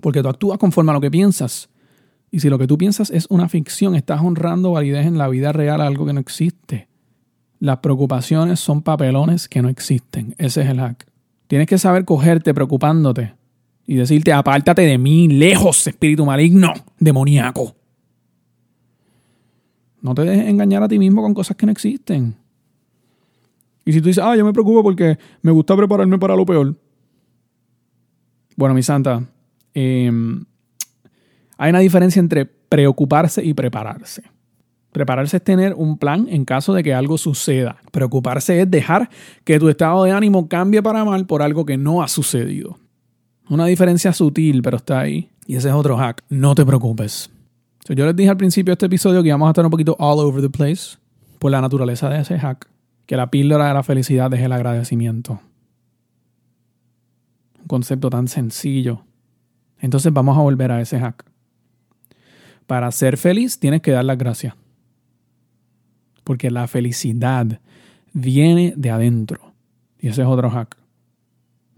Porque 0.00 0.22
tú 0.22 0.28
actúas 0.28 0.58
conforme 0.58 0.90
a 0.90 0.94
lo 0.94 1.00
que 1.00 1.10
piensas. 1.10 1.68
Y 2.30 2.40
si 2.40 2.48
lo 2.48 2.58
que 2.58 2.66
tú 2.66 2.78
piensas 2.78 3.10
es 3.10 3.26
una 3.28 3.48
ficción, 3.48 3.94
estás 3.94 4.20
honrando 4.20 4.72
validez 4.72 5.06
en 5.06 5.18
la 5.18 5.28
vida 5.28 5.52
real 5.52 5.80
a 5.80 5.86
algo 5.86 6.06
que 6.06 6.12
no 6.12 6.20
existe. 6.20 6.88
Las 7.58 7.78
preocupaciones 7.78 8.60
son 8.60 8.82
papelones 8.82 9.48
que 9.48 9.62
no 9.62 9.68
existen. 9.68 10.34
Ese 10.38 10.62
es 10.62 10.68
el 10.68 10.80
hack. 10.80 11.06
Tienes 11.48 11.66
que 11.66 11.78
saber 11.78 12.04
cogerte 12.04 12.54
preocupándote 12.54 13.34
y 13.86 13.96
decirte, 13.96 14.32
apártate 14.32 14.82
de 14.82 14.98
mí, 14.98 15.28
lejos, 15.28 15.86
espíritu 15.86 16.24
maligno, 16.24 16.72
demoníaco. 16.98 17.74
No 20.00 20.14
te 20.14 20.22
dejes 20.22 20.46
engañar 20.46 20.82
a 20.82 20.88
ti 20.88 20.98
mismo 20.98 21.22
con 21.22 21.34
cosas 21.34 21.56
que 21.56 21.66
no 21.66 21.72
existen. 21.72 22.36
Y 23.84 23.92
si 23.92 24.00
tú 24.00 24.06
dices, 24.06 24.22
ah, 24.22 24.36
yo 24.36 24.44
me 24.44 24.52
preocupo 24.52 24.82
porque 24.82 25.18
me 25.42 25.50
gusta 25.50 25.76
prepararme 25.76 26.18
para 26.18 26.36
lo 26.36 26.46
peor. 26.46 26.76
Bueno, 28.56 28.74
mi 28.74 28.82
santa, 28.82 29.26
em, 29.74 30.44
hay 31.58 31.70
una 31.70 31.80
diferencia 31.80 32.20
entre 32.20 32.46
preocuparse 32.46 33.44
y 33.44 33.54
prepararse. 33.54 34.22
Prepararse 34.92 35.36
es 35.36 35.44
tener 35.44 35.74
un 35.74 35.98
plan 35.98 36.26
en 36.28 36.44
caso 36.44 36.74
de 36.74 36.82
que 36.82 36.94
algo 36.94 37.16
suceda. 37.16 37.76
Preocuparse 37.92 38.60
es 38.60 38.70
dejar 38.70 39.08
que 39.44 39.58
tu 39.60 39.68
estado 39.68 40.02
de 40.04 40.10
ánimo 40.10 40.48
cambie 40.48 40.82
para 40.82 41.04
mal 41.04 41.26
por 41.26 41.42
algo 41.42 41.64
que 41.64 41.76
no 41.76 42.02
ha 42.02 42.08
sucedido. 42.08 42.78
Una 43.48 43.66
diferencia 43.66 44.12
sutil, 44.12 44.62
pero 44.62 44.78
está 44.78 45.00
ahí. 45.00 45.30
Y 45.46 45.56
ese 45.56 45.68
es 45.68 45.74
otro 45.74 45.96
hack. 45.96 46.24
No 46.28 46.54
te 46.54 46.64
preocupes. 46.64 47.30
yo 47.88 48.06
les 48.06 48.16
dije 48.16 48.30
al 48.30 48.36
principio 48.36 48.70
de 48.70 48.74
este 48.74 48.86
episodio 48.86 49.22
que 49.22 49.28
íbamos 49.28 49.46
a 49.46 49.50
estar 49.50 49.64
un 49.64 49.70
poquito 49.70 49.96
all 49.98 50.18
over 50.18 50.40
the 50.42 50.50
place 50.50 50.96
por 51.38 51.50
la 51.50 51.60
naturaleza 51.60 52.08
de 52.08 52.20
ese 52.20 52.38
hack. 52.38 52.68
Que 53.06 53.16
la 53.16 53.30
píldora 53.30 53.68
de 53.68 53.74
la 53.74 53.82
felicidad 53.82 54.32
es 54.34 54.40
el 54.40 54.52
agradecimiento. 54.52 55.40
Un 57.60 57.66
concepto 57.66 58.10
tan 58.10 58.28
sencillo. 58.28 59.04
Entonces 59.80 60.12
vamos 60.12 60.36
a 60.36 60.42
volver 60.42 60.70
a 60.72 60.80
ese 60.80 60.98
hack. 60.98 61.24
Para 62.66 62.90
ser 62.92 63.16
feliz 63.16 63.58
tienes 63.58 63.80
que 63.80 63.90
dar 63.90 64.04
las 64.04 64.18
gracias. 64.18 64.54
Porque 66.22 66.50
la 66.50 66.68
felicidad 66.68 67.60
viene 68.12 68.74
de 68.76 68.90
adentro. 68.90 69.52
Y 69.98 70.08
ese 70.08 70.22
es 70.22 70.28
otro 70.28 70.50
hack. 70.50 70.76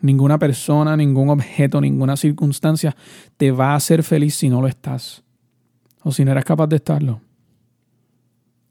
Ninguna 0.01 0.39
persona, 0.39 0.97
ningún 0.97 1.31
objeto, 1.31 1.81
ninguna 1.81 2.17
circunstancia 2.17 2.97
te 3.37 3.53
va 3.53 3.73
a 3.73 3.77
hacer 3.77 4.03
feliz 4.03 4.35
si 4.35 4.49
no 4.49 4.61
lo 4.61 4.67
estás. 4.67 5.23
O 6.03 6.11
si 6.11 6.25
no 6.25 6.33
eres 6.33 6.45
capaz 6.45 6.67
de 6.67 6.77
estarlo. 6.77 7.21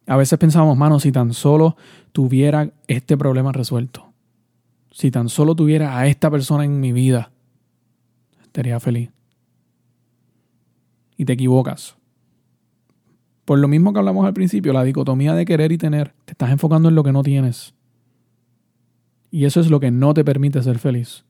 A 0.07 0.17
veces 0.17 0.37
pensamos, 0.37 0.77
mano, 0.77 0.99
si 0.99 1.11
tan 1.11 1.33
solo 1.33 1.77
tuviera 2.11 2.69
este 2.87 3.17
problema 3.17 3.53
resuelto. 3.53 4.11
Si 4.91 5.09
tan 5.09 5.29
solo 5.29 5.55
tuviera 5.55 5.97
a 5.97 6.07
esta 6.07 6.29
persona 6.29 6.65
en 6.65 6.81
mi 6.81 6.91
vida, 6.91 7.31
estaría 8.43 8.77
feliz. 8.81 9.09
Y 11.21 11.25
te 11.25 11.33
equivocas. 11.33 11.97
Por 13.45 13.59
lo 13.59 13.67
mismo 13.67 13.93
que 13.93 13.99
hablamos 13.99 14.25
al 14.25 14.33
principio, 14.33 14.73
la 14.73 14.83
dicotomía 14.83 15.35
de 15.35 15.45
querer 15.45 15.71
y 15.71 15.77
tener, 15.77 16.15
te 16.25 16.31
estás 16.31 16.49
enfocando 16.49 16.89
en 16.89 16.95
lo 16.95 17.03
que 17.03 17.11
no 17.11 17.21
tienes. 17.21 17.75
Y 19.29 19.45
eso 19.45 19.59
es 19.59 19.69
lo 19.69 19.79
que 19.79 19.91
no 19.91 20.15
te 20.15 20.25
permite 20.25 20.63
ser 20.63 20.79
feliz. 20.79 21.23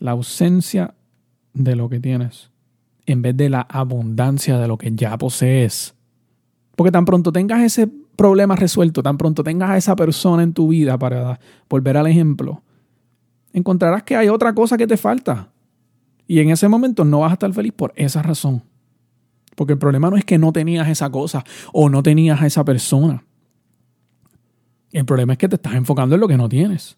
La 0.00 0.10
ausencia 0.10 0.94
de 1.54 1.76
lo 1.76 1.88
que 1.88 2.00
tienes, 2.00 2.50
en 3.06 3.22
vez 3.22 3.36
de 3.36 3.48
la 3.48 3.60
abundancia 3.60 4.58
de 4.58 4.66
lo 4.66 4.76
que 4.76 4.90
ya 4.96 5.16
posees. 5.16 5.94
Porque 6.74 6.90
tan 6.90 7.04
pronto 7.04 7.30
tengas 7.30 7.62
ese 7.62 7.88
problema 8.16 8.56
resuelto, 8.56 9.04
tan 9.04 9.18
pronto 9.18 9.44
tengas 9.44 9.70
a 9.70 9.76
esa 9.76 9.94
persona 9.94 10.42
en 10.42 10.52
tu 10.52 10.66
vida, 10.66 10.98
para 10.98 11.38
volver 11.70 11.96
al 11.96 12.08
ejemplo, 12.08 12.64
encontrarás 13.52 14.02
que 14.02 14.16
hay 14.16 14.30
otra 14.30 14.52
cosa 14.52 14.76
que 14.76 14.88
te 14.88 14.96
falta. 14.96 15.52
Y 16.26 16.40
en 16.40 16.50
ese 16.50 16.66
momento 16.66 17.04
no 17.04 17.20
vas 17.20 17.30
a 17.30 17.34
estar 17.34 17.52
feliz 17.52 17.72
por 17.72 17.92
esa 17.94 18.20
razón. 18.20 18.64
Porque 19.58 19.72
el 19.72 19.78
problema 19.80 20.08
no 20.08 20.16
es 20.16 20.24
que 20.24 20.38
no 20.38 20.52
tenías 20.52 20.86
esa 20.88 21.10
cosa 21.10 21.44
o 21.72 21.90
no 21.90 22.00
tenías 22.00 22.40
a 22.40 22.46
esa 22.46 22.64
persona. 22.64 23.24
El 24.92 25.04
problema 25.04 25.32
es 25.32 25.38
que 25.40 25.48
te 25.48 25.56
estás 25.56 25.74
enfocando 25.74 26.14
en 26.14 26.20
lo 26.20 26.28
que 26.28 26.36
no 26.36 26.48
tienes. 26.48 26.96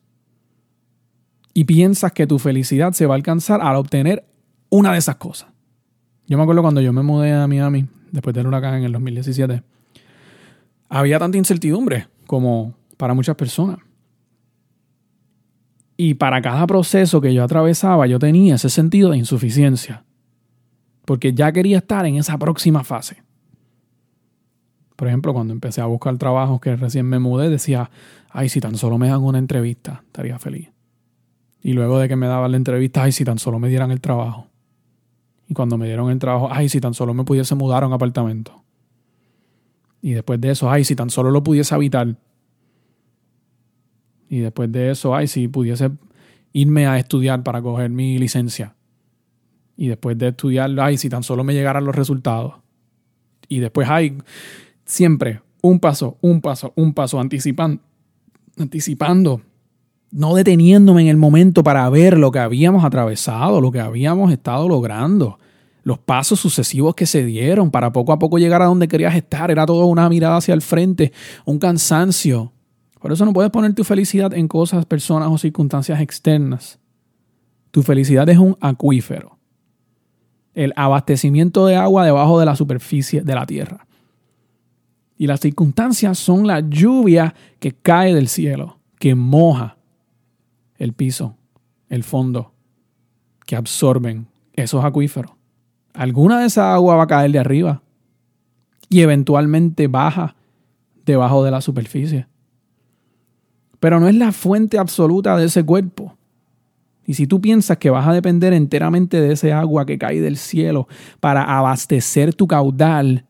Y 1.54 1.64
piensas 1.64 2.12
que 2.12 2.26
tu 2.26 2.38
felicidad 2.38 2.92
se 2.92 3.06
va 3.06 3.14
a 3.14 3.16
alcanzar 3.16 3.62
al 3.62 3.76
obtener 3.76 4.26
una 4.68 4.92
de 4.92 4.98
esas 4.98 5.16
cosas. 5.16 5.48
Yo 6.26 6.36
me 6.36 6.42
acuerdo 6.42 6.60
cuando 6.60 6.82
yo 6.82 6.92
me 6.92 7.02
mudé 7.02 7.32
a 7.32 7.46
Miami, 7.46 7.86
después 8.12 8.34
del 8.34 8.46
huracán 8.46 8.74
en 8.74 8.84
el 8.84 8.92
2017, 8.92 9.62
había 10.90 11.18
tanta 11.18 11.38
incertidumbre 11.38 12.08
como 12.26 12.74
para 12.98 13.14
muchas 13.14 13.36
personas. 13.36 13.78
Y 15.96 16.12
para 16.12 16.42
cada 16.42 16.66
proceso 16.66 17.22
que 17.22 17.32
yo 17.32 17.42
atravesaba, 17.42 18.06
yo 18.06 18.18
tenía 18.18 18.56
ese 18.56 18.68
sentido 18.68 19.12
de 19.12 19.16
insuficiencia 19.16 20.04
porque 21.10 21.34
ya 21.34 21.50
quería 21.50 21.78
estar 21.78 22.06
en 22.06 22.14
esa 22.14 22.38
próxima 22.38 22.84
fase. 22.84 23.16
Por 24.94 25.08
ejemplo, 25.08 25.32
cuando 25.34 25.52
empecé 25.52 25.80
a 25.80 25.86
buscar 25.86 26.16
trabajo 26.18 26.60
que 26.60 26.76
recién 26.76 27.04
me 27.04 27.18
mudé, 27.18 27.50
decía, 27.50 27.90
ay, 28.28 28.48
si 28.48 28.60
tan 28.60 28.76
solo 28.76 28.96
me 28.96 29.08
dan 29.08 29.20
una 29.24 29.38
entrevista, 29.38 30.04
estaría 30.06 30.38
feliz. 30.38 30.70
Y 31.60 31.72
luego 31.72 31.98
de 31.98 32.06
que 32.06 32.14
me 32.14 32.28
daban 32.28 32.52
la 32.52 32.56
entrevista, 32.58 33.02
ay, 33.02 33.10
si 33.10 33.24
tan 33.24 33.40
solo 33.40 33.58
me 33.58 33.68
dieran 33.68 33.90
el 33.90 34.00
trabajo. 34.00 34.46
Y 35.48 35.54
cuando 35.54 35.76
me 35.76 35.86
dieron 35.86 36.12
el 36.12 36.20
trabajo, 36.20 36.48
ay, 36.48 36.68
si 36.68 36.80
tan 36.80 36.94
solo 36.94 37.12
me 37.12 37.24
pudiese 37.24 37.56
mudar 37.56 37.82
a 37.82 37.88
un 37.88 37.92
apartamento. 37.92 38.62
Y 40.00 40.12
después 40.12 40.40
de 40.40 40.52
eso, 40.52 40.70
ay, 40.70 40.84
si 40.84 40.94
tan 40.94 41.10
solo 41.10 41.32
lo 41.32 41.42
pudiese 41.42 41.74
habitar. 41.74 42.16
Y 44.28 44.38
después 44.38 44.70
de 44.70 44.92
eso, 44.92 45.12
ay, 45.12 45.26
si 45.26 45.48
pudiese 45.48 45.90
irme 46.52 46.86
a 46.86 47.00
estudiar 47.00 47.42
para 47.42 47.60
coger 47.60 47.90
mi 47.90 48.16
licencia. 48.16 48.76
Y 49.80 49.88
después 49.88 50.18
de 50.18 50.28
estudiarlo, 50.28 50.82
ay, 50.82 50.98
si 50.98 51.08
tan 51.08 51.22
solo 51.22 51.42
me 51.42 51.54
llegaran 51.54 51.86
los 51.86 51.96
resultados. 51.96 52.52
Y 53.48 53.60
después, 53.60 53.88
ay, 53.88 54.18
siempre 54.84 55.40
un 55.62 55.80
paso, 55.80 56.18
un 56.20 56.42
paso, 56.42 56.74
un 56.76 56.92
paso, 56.92 57.18
anticipando, 57.18 57.80
anticipando, 58.58 59.40
no 60.10 60.34
deteniéndome 60.34 61.00
en 61.00 61.08
el 61.08 61.16
momento 61.16 61.64
para 61.64 61.88
ver 61.88 62.18
lo 62.18 62.30
que 62.30 62.40
habíamos 62.40 62.84
atravesado, 62.84 63.62
lo 63.62 63.72
que 63.72 63.80
habíamos 63.80 64.30
estado 64.30 64.68
logrando, 64.68 65.38
los 65.82 65.98
pasos 65.98 66.40
sucesivos 66.40 66.94
que 66.94 67.06
se 67.06 67.24
dieron 67.24 67.70
para 67.70 67.90
poco 67.90 68.12
a 68.12 68.18
poco 68.18 68.36
llegar 68.36 68.60
a 68.60 68.66
donde 68.66 68.86
querías 68.86 69.14
estar. 69.14 69.50
Era 69.50 69.64
todo 69.64 69.86
una 69.86 70.10
mirada 70.10 70.36
hacia 70.36 70.52
el 70.52 70.60
frente, 70.60 71.10
un 71.46 71.58
cansancio. 71.58 72.52
Por 73.00 73.12
eso 73.12 73.24
no 73.24 73.32
puedes 73.32 73.50
poner 73.50 73.72
tu 73.72 73.84
felicidad 73.84 74.34
en 74.34 74.46
cosas, 74.46 74.84
personas 74.84 75.30
o 75.30 75.38
circunstancias 75.38 76.02
externas. 76.02 76.78
Tu 77.70 77.82
felicidad 77.82 78.28
es 78.28 78.36
un 78.36 78.58
acuífero 78.60 79.39
el 80.54 80.72
abastecimiento 80.76 81.66
de 81.66 81.76
agua 81.76 82.04
debajo 82.04 82.38
de 82.40 82.46
la 82.46 82.56
superficie 82.56 83.22
de 83.22 83.34
la 83.34 83.46
tierra. 83.46 83.86
Y 85.16 85.26
las 85.26 85.40
circunstancias 85.40 86.18
son 86.18 86.46
la 86.46 86.60
lluvia 86.60 87.34
que 87.58 87.72
cae 87.72 88.14
del 88.14 88.28
cielo, 88.28 88.78
que 88.98 89.14
moja 89.14 89.76
el 90.78 90.94
piso, 90.94 91.36
el 91.88 92.04
fondo, 92.04 92.52
que 93.46 93.56
absorben 93.56 94.26
esos 94.54 94.84
acuíferos. 94.84 95.32
Alguna 95.92 96.40
de 96.40 96.46
esa 96.46 96.72
agua 96.72 96.96
va 96.96 97.02
a 97.02 97.08
caer 97.08 97.32
de 97.32 97.38
arriba 97.38 97.82
y 98.88 99.00
eventualmente 99.00 99.88
baja 99.88 100.36
debajo 101.04 101.44
de 101.44 101.50
la 101.50 101.60
superficie. 101.60 102.26
Pero 103.78 104.00
no 104.00 104.08
es 104.08 104.14
la 104.14 104.32
fuente 104.32 104.78
absoluta 104.78 105.36
de 105.36 105.46
ese 105.46 105.64
cuerpo. 105.64 106.16
Y 107.06 107.14
si 107.14 107.26
tú 107.26 107.40
piensas 107.40 107.78
que 107.78 107.90
vas 107.90 108.06
a 108.06 108.12
depender 108.12 108.52
enteramente 108.52 109.20
de 109.20 109.32
ese 109.32 109.52
agua 109.52 109.86
que 109.86 109.98
cae 109.98 110.20
del 110.20 110.36
cielo 110.36 110.86
para 111.18 111.58
abastecer 111.58 112.34
tu 112.34 112.46
caudal, 112.46 113.26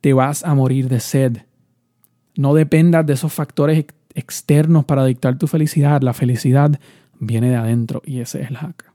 te 0.00 0.12
vas 0.12 0.44
a 0.44 0.54
morir 0.54 0.88
de 0.88 1.00
sed. 1.00 1.38
No 2.36 2.54
dependas 2.54 3.04
de 3.04 3.14
esos 3.14 3.32
factores 3.32 3.84
externos 4.14 4.84
para 4.84 5.04
dictar 5.04 5.38
tu 5.38 5.46
felicidad. 5.46 6.02
La 6.02 6.14
felicidad 6.14 6.78
viene 7.18 7.50
de 7.50 7.56
adentro 7.56 8.00
y 8.04 8.20
ese 8.20 8.42
es 8.42 8.50
el 8.50 8.56
hack. 8.56 8.92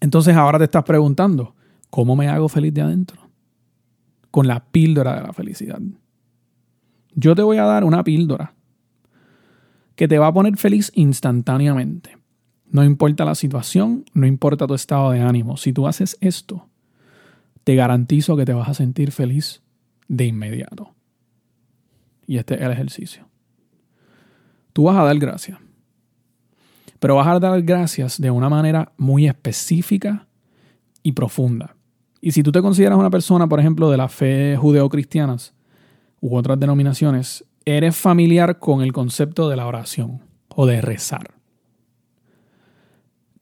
Entonces 0.00 0.34
ahora 0.34 0.58
te 0.58 0.64
estás 0.64 0.84
preguntando, 0.84 1.54
¿cómo 1.88 2.16
me 2.16 2.28
hago 2.28 2.48
feliz 2.48 2.74
de 2.74 2.82
adentro? 2.82 3.30
Con 4.30 4.46
la 4.46 4.64
píldora 4.64 5.16
de 5.16 5.22
la 5.22 5.32
felicidad. 5.32 5.80
Yo 7.14 7.34
te 7.34 7.42
voy 7.42 7.58
a 7.58 7.64
dar 7.64 7.84
una 7.84 8.02
píldora 8.02 8.54
que 9.94 10.08
te 10.08 10.18
va 10.18 10.28
a 10.28 10.32
poner 10.32 10.56
feliz 10.56 10.90
instantáneamente. 10.94 12.19
No 12.70 12.84
importa 12.84 13.24
la 13.24 13.34
situación, 13.34 14.04
no 14.14 14.26
importa 14.26 14.66
tu 14.66 14.74
estado 14.74 15.10
de 15.10 15.20
ánimo. 15.20 15.56
Si 15.56 15.72
tú 15.72 15.86
haces 15.86 16.16
esto, 16.20 16.68
te 17.64 17.74
garantizo 17.74 18.36
que 18.36 18.44
te 18.44 18.54
vas 18.54 18.68
a 18.68 18.74
sentir 18.74 19.10
feliz 19.10 19.62
de 20.08 20.26
inmediato. 20.26 20.94
Y 22.26 22.38
este 22.38 22.54
es 22.54 22.60
el 22.60 22.70
ejercicio. 22.70 23.28
Tú 24.72 24.84
vas 24.84 24.96
a 24.96 25.02
dar 25.02 25.18
gracias. 25.18 25.58
Pero 27.00 27.16
vas 27.16 27.26
a 27.26 27.40
dar 27.40 27.60
gracias 27.62 28.20
de 28.20 28.30
una 28.30 28.48
manera 28.48 28.92
muy 28.96 29.26
específica 29.26 30.28
y 31.02 31.12
profunda. 31.12 31.74
Y 32.20 32.32
si 32.32 32.42
tú 32.42 32.52
te 32.52 32.62
consideras 32.62 32.98
una 32.98 33.10
persona, 33.10 33.48
por 33.48 33.58
ejemplo, 33.58 33.90
de 33.90 33.96
la 33.96 34.08
fe 34.08 34.56
judeocristianas 34.56 35.54
u 36.20 36.36
otras 36.36 36.60
denominaciones, 36.60 37.44
eres 37.64 37.96
familiar 37.96 38.58
con 38.58 38.82
el 38.82 38.92
concepto 38.92 39.48
de 39.48 39.56
la 39.56 39.66
oración 39.66 40.22
o 40.48 40.66
de 40.66 40.82
rezar. 40.82 41.39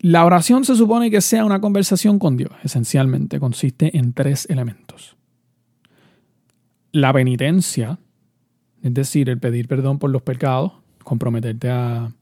La 0.00 0.24
oración 0.24 0.64
se 0.64 0.76
supone 0.76 1.10
que 1.10 1.20
sea 1.20 1.44
una 1.44 1.60
conversación 1.60 2.20
con 2.20 2.36
Dios. 2.36 2.52
Esencialmente 2.62 3.40
consiste 3.40 3.96
en 3.98 4.12
tres 4.12 4.46
elementos. 4.48 5.16
La 6.92 7.12
penitencia, 7.12 7.98
es 8.82 8.94
decir, 8.94 9.28
el 9.28 9.38
pedir 9.38 9.66
perdón 9.66 9.98
por 9.98 10.10
los 10.10 10.22
pecados, 10.22 10.72
comprometerte 11.02 11.68
a, 11.70 12.12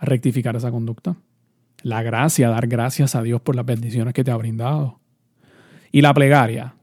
rectificar 0.00 0.56
esa 0.56 0.70
conducta. 0.70 1.16
La 1.82 2.02
gracia, 2.02 2.50
dar 2.50 2.66
gracias 2.66 3.14
a 3.14 3.22
Dios 3.22 3.40
por 3.40 3.56
las 3.56 3.64
bendiciones 3.64 4.12
que 4.12 4.22
te 4.22 4.30
ha 4.30 4.36
brindado. 4.36 5.00
Y 5.90 6.02
la 6.02 6.12
plegaria, 6.12 6.74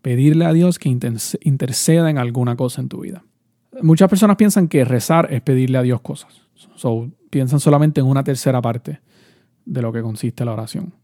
pedirle 0.00 0.44
a 0.44 0.52
Dios 0.52 0.78
que 0.78 0.88
interceda 0.88 2.08
en 2.08 2.18
alguna 2.18 2.56
cosa 2.56 2.80
en 2.80 2.88
tu 2.88 3.00
vida. 3.00 3.24
Muchas 3.80 4.08
personas 4.08 4.36
piensan 4.36 4.68
que 4.68 4.84
rezar 4.84 5.32
es 5.32 5.40
pedirle 5.40 5.78
a 5.78 5.82
Dios 5.82 6.00
cosas. 6.00 6.42
So, 6.76 7.10
piensan 7.30 7.60
solamente 7.60 8.00
en 8.00 8.06
una 8.06 8.22
tercera 8.22 8.60
parte 8.60 9.00
de 9.64 9.82
lo 9.82 9.92
que 9.92 10.02
consiste 10.02 10.44
la 10.44 10.52
oración. 10.52 10.94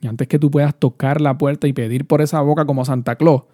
Y 0.00 0.06
antes 0.06 0.28
que 0.28 0.38
tú 0.38 0.50
puedas 0.50 0.74
tocar 0.74 1.20
la 1.20 1.38
puerta 1.38 1.66
y 1.66 1.72
pedir 1.72 2.06
por 2.06 2.20
esa 2.20 2.40
boca 2.42 2.66
como 2.66 2.84
Santa 2.84 3.16
Claus, 3.16 3.44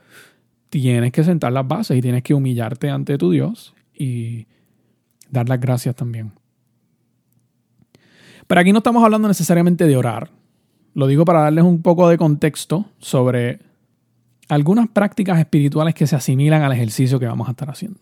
tienes 0.71 1.13
que 1.13 1.23
sentar 1.23 1.53
las 1.53 1.69
bases 1.69 1.97
y 1.97 2.01
tienes 2.01 2.23
que 2.23 2.35
humillarte 2.35 2.91
ante 2.91 3.19
tu 3.19 3.31
Dios 3.31 3.75
y 3.95 4.47
dar 5.31 5.49
las 5.49 5.61
gracias 5.61 5.95
también. 5.95 6.33
Pero 8.47 8.61
aquí 8.61 8.73
no 8.73 8.79
estamos 8.79 9.05
hablando 9.05 9.29
necesariamente 9.29 9.87
de 9.87 9.97
orar. 9.97 10.31
Lo 10.95 11.07
digo 11.07 11.25
para 11.25 11.41
darles 11.43 11.65
un 11.65 11.83
poco 11.83 12.09
de 12.09 12.19
contexto 12.19 12.87
sobre 12.99 13.61
algunas 14.49 14.89
prácticas 14.89 15.39
espirituales 15.39 15.95
que 15.95 16.07
se 16.07 16.17
asimilan 16.17 16.63
al 16.63 16.73
ejercicio 16.73 17.19
que 17.19 17.27
vamos 17.27 17.49
a 17.49 17.53
estar 17.53 17.71
haciendo. 17.71 18.01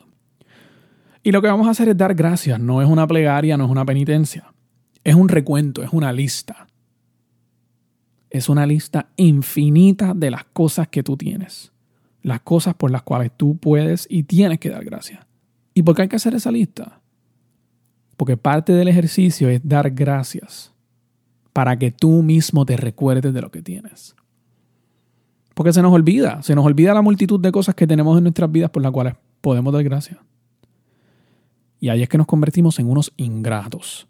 Y 1.23 1.32
lo 1.32 1.42
que 1.42 1.49
vamos 1.49 1.66
a 1.66 1.70
hacer 1.70 1.88
es 1.88 1.97
dar 1.97 2.14
gracias, 2.14 2.59
no 2.59 2.80
es 2.80 2.88
una 2.88 3.06
plegaria, 3.06 3.56
no 3.56 3.64
es 3.64 3.70
una 3.70 3.85
penitencia. 3.85 4.52
Es 5.04 5.14
un 5.14 5.28
recuento, 5.28 5.82
es 5.82 5.92
una 5.92 6.12
lista. 6.12 6.66
Es 8.30 8.49
una 8.49 8.66
lista 8.66 9.09
infinita 9.16 10.14
de 10.14 10.30
las 10.30 10.44
cosas 10.44 10.88
que 10.88 11.02
tú 11.02 11.16
tienes. 11.16 11.73
Las 12.23 12.40
cosas 12.40 12.75
por 12.75 12.90
las 12.90 13.02
cuales 13.02 13.32
tú 13.37 13.56
puedes 13.56 14.06
y 14.09 14.23
tienes 14.23 14.61
que 14.61 14.70
dar 14.70 14.85
gracias. 14.85 15.26
¿Y 15.75 15.82
por 15.82 15.94
qué 15.94 16.02
hay 16.02 16.09
que 16.09 16.16
hacer 16.16 16.35
esa 16.35 16.50
lista? 16.50 17.00
Porque 18.16 18.37
parte 18.37 18.73
del 18.73 18.88
ejercicio 18.88 19.49
es 19.49 19.61
dar 19.66 19.90
gracias 19.90 20.73
para 21.52 21.78
que 21.78 21.90
tú 21.90 22.23
mismo 22.23 22.66
te 22.66 22.76
recuerdes 22.76 23.32
de 23.32 23.40
lo 23.40 23.50
que 23.50 23.62
tienes. 23.62 24.14
Porque 25.61 25.75
se 25.75 25.83
nos 25.83 25.93
olvida, 25.93 26.43
se 26.43 26.55
nos 26.55 26.64
olvida 26.64 26.95
la 26.95 27.02
multitud 27.02 27.38
de 27.38 27.52
cosas 27.52 27.75
que 27.75 27.87
tenemos 27.87 28.17
en 28.17 28.25
nuestras 28.25 28.50
vidas 28.50 28.71
por 28.71 28.83
las 28.83 28.93
cuales 28.93 29.17
podemos 29.43 29.75
dar 29.75 29.85
gracias. 29.85 30.19
Y 31.79 31.90
ahí 31.90 32.02
es 32.02 32.09
que 32.09 32.17
nos 32.17 32.26
convertimos 32.26 32.79
en 32.79 32.88
unos 32.88 33.12
ingratos. 33.19 34.09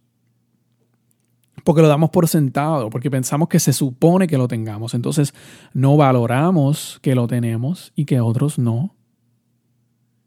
Porque 1.64 1.83
lo 1.83 1.88
damos 1.88 2.11
por 2.11 2.28
sentado, 2.28 2.88
porque 2.88 3.11
pensamos 3.11 3.49
que 3.49 3.59
se 3.59 3.73
supone 3.73 4.28
que 4.28 4.38
lo 4.38 4.47
tengamos. 4.47 4.95
Entonces 4.95 5.35
no 5.75 5.97
valoramos 5.97 7.00
que 7.02 7.16
lo 7.16 7.26
tenemos 7.26 7.90
y 7.97 8.04
que 8.04 8.21
otros 8.21 8.57
no. 8.57 8.95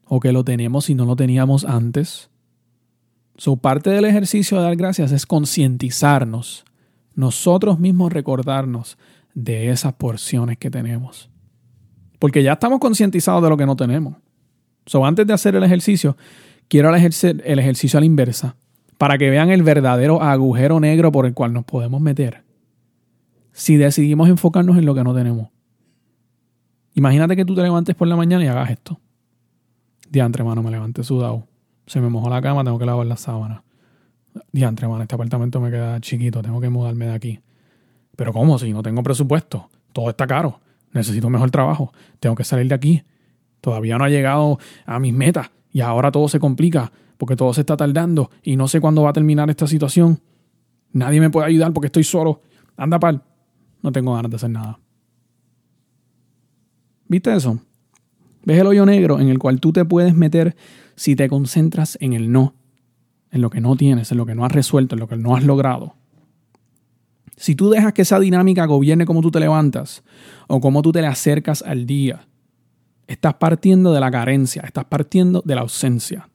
O 0.03 0.19
que 0.19 0.33
lo 0.33 0.43
tenemos 0.43 0.89
y 0.89 0.93
no 0.93 1.05
lo 1.05 1.15
teníamos 1.15 1.63
antes. 1.63 2.31
Su 3.37 3.59
parte 3.59 3.91
del 3.91 4.03
ejercicio 4.03 4.57
de 4.57 4.63
dar 4.63 4.75
gracias 4.75 5.13
es 5.13 5.25
concientizarnos, 5.25 6.65
nosotros 7.15 7.79
mismos 7.79 8.11
recordarnos 8.11 8.97
de 9.33 9.69
esas 9.69 9.93
porciones 9.93 10.57
que 10.57 10.69
tenemos. 10.69 11.29
Porque 12.19 12.43
ya 12.43 12.53
estamos 12.53 12.79
concientizados 12.79 13.43
de 13.43 13.49
lo 13.49 13.57
que 13.57 13.65
no 13.65 13.75
tenemos. 13.75 14.15
So, 14.85 15.05
antes 15.05 15.25
de 15.27 15.33
hacer 15.33 15.55
el 15.55 15.63
ejercicio, 15.63 16.17
quiero 16.67 16.93
ejercer 16.95 17.41
el 17.45 17.59
ejercicio 17.59 17.97
a 17.97 18.01
la 18.01 18.05
inversa 18.05 18.55
para 18.97 19.17
que 19.17 19.29
vean 19.29 19.49
el 19.49 19.63
verdadero 19.63 20.21
agujero 20.21 20.79
negro 20.79 21.11
por 21.11 21.25
el 21.25 21.33
cual 21.33 21.53
nos 21.53 21.65
podemos 21.65 22.01
meter 22.01 22.43
si 23.53 23.77
decidimos 23.77 24.27
enfocarnos 24.29 24.77
en 24.77 24.85
lo 24.85 24.95
que 24.95 25.03
no 25.03 25.13
tenemos. 25.13 25.49
Imagínate 26.95 27.35
que 27.35 27.45
tú 27.45 27.55
te 27.55 27.61
levantes 27.61 27.95
por 27.95 28.07
la 28.07 28.15
mañana 28.15 28.43
y 28.43 28.47
hagas 28.47 28.71
esto. 28.71 28.99
Diantre, 30.09 30.43
mano, 30.43 30.61
me 30.61 30.71
levanté 30.71 31.03
sudado. 31.03 31.47
Se 31.85 32.01
me 32.01 32.09
mojó 32.09 32.29
la 32.29 32.41
cama, 32.41 32.63
tengo 32.63 32.77
que 32.77 32.85
lavar 32.85 33.05
la 33.05 33.17
sábana. 33.17 33.63
Diantre, 34.51 34.87
mano, 34.87 35.03
este 35.03 35.15
apartamento 35.15 35.59
me 35.61 35.69
queda 35.69 35.99
chiquito, 36.01 36.41
tengo 36.41 36.59
que 36.59 36.69
mudarme 36.69 37.05
de 37.05 37.13
aquí. 37.13 37.39
Pero 38.15 38.33
¿cómo? 38.33 38.59
Si 38.59 38.71
no 38.71 38.83
tengo 38.83 39.03
presupuesto, 39.03 39.69
todo 39.91 40.09
está 40.09 40.27
caro, 40.27 40.59
necesito 40.91 41.29
mejor 41.29 41.51
trabajo, 41.51 41.93
tengo 42.19 42.35
que 42.35 42.43
salir 42.43 42.67
de 42.67 42.75
aquí. 42.75 43.03
Todavía 43.61 43.97
no 43.97 44.03
ha 44.03 44.09
llegado 44.09 44.59
a 44.85 44.99
mis 44.99 45.13
metas 45.13 45.49
y 45.71 45.81
ahora 45.81 46.11
todo 46.11 46.27
se 46.27 46.39
complica 46.39 46.91
porque 47.17 47.35
todo 47.35 47.53
se 47.53 47.61
está 47.61 47.77
tardando 47.77 48.29
y 48.43 48.55
no 48.55 48.67
sé 48.67 48.81
cuándo 48.81 49.03
va 49.03 49.11
a 49.11 49.13
terminar 49.13 49.49
esta 49.49 49.67
situación. 49.67 50.19
Nadie 50.91 51.19
me 51.19 51.29
puede 51.29 51.47
ayudar 51.47 51.73
porque 51.73 51.87
estoy 51.87 52.03
solo. 52.03 52.41
Anda 52.77 52.99
pal. 52.99 53.23
No 53.81 53.91
tengo 53.91 54.13
ganas 54.13 54.29
de 54.29 54.35
hacer 54.35 54.49
nada. 54.49 54.79
¿Viste 57.07 57.33
eso? 57.33 57.59
¿Ves 58.45 58.59
el 58.59 58.67
hoyo 58.67 58.85
negro 58.85 59.19
en 59.19 59.29
el 59.29 59.39
cual 59.39 59.59
tú 59.59 59.71
te 59.71 59.85
puedes 59.85 60.15
meter 60.15 60.55
si 60.95 61.15
te 61.15 61.29
concentras 61.29 61.97
en 62.01 62.13
el 62.13 62.31
no, 62.31 62.55
en 63.31 63.41
lo 63.41 63.49
que 63.49 63.61
no 63.61 63.75
tienes, 63.75 64.11
en 64.11 64.17
lo 64.17 64.25
que 64.25 64.35
no 64.35 64.45
has 64.45 64.51
resuelto, 64.51 64.95
en 64.95 64.99
lo 64.99 65.07
que 65.07 65.17
no 65.17 65.35
has 65.35 65.43
logrado? 65.43 65.95
Si 67.35 67.55
tú 67.55 67.69
dejas 67.69 67.93
que 67.93 68.03
esa 68.03 68.19
dinámica 68.19 68.65
gobierne 68.65 69.05
cómo 69.05 69.21
tú 69.21 69.31
te 69.31 69.39
levantas 69.39 70.03
o 70.47 70.59
cómo 70.59 70.81
tú 70.81 70.91
te 70.91 71.01
le 71.01 71.07
acercas 71.07 71.61
al 71.61 71.85
día, 71.85 72.27
estás 73.07 73.35
partiendo 73.35 73.93
de 73.93 73.99
la 73.99 74.11
carencia, 74.11 74.61
estás 74.65 74.85
partiendo 74.85 75.41
de 75.45 75.55
la 75.55 75.61
ausencia. 75.61 76.29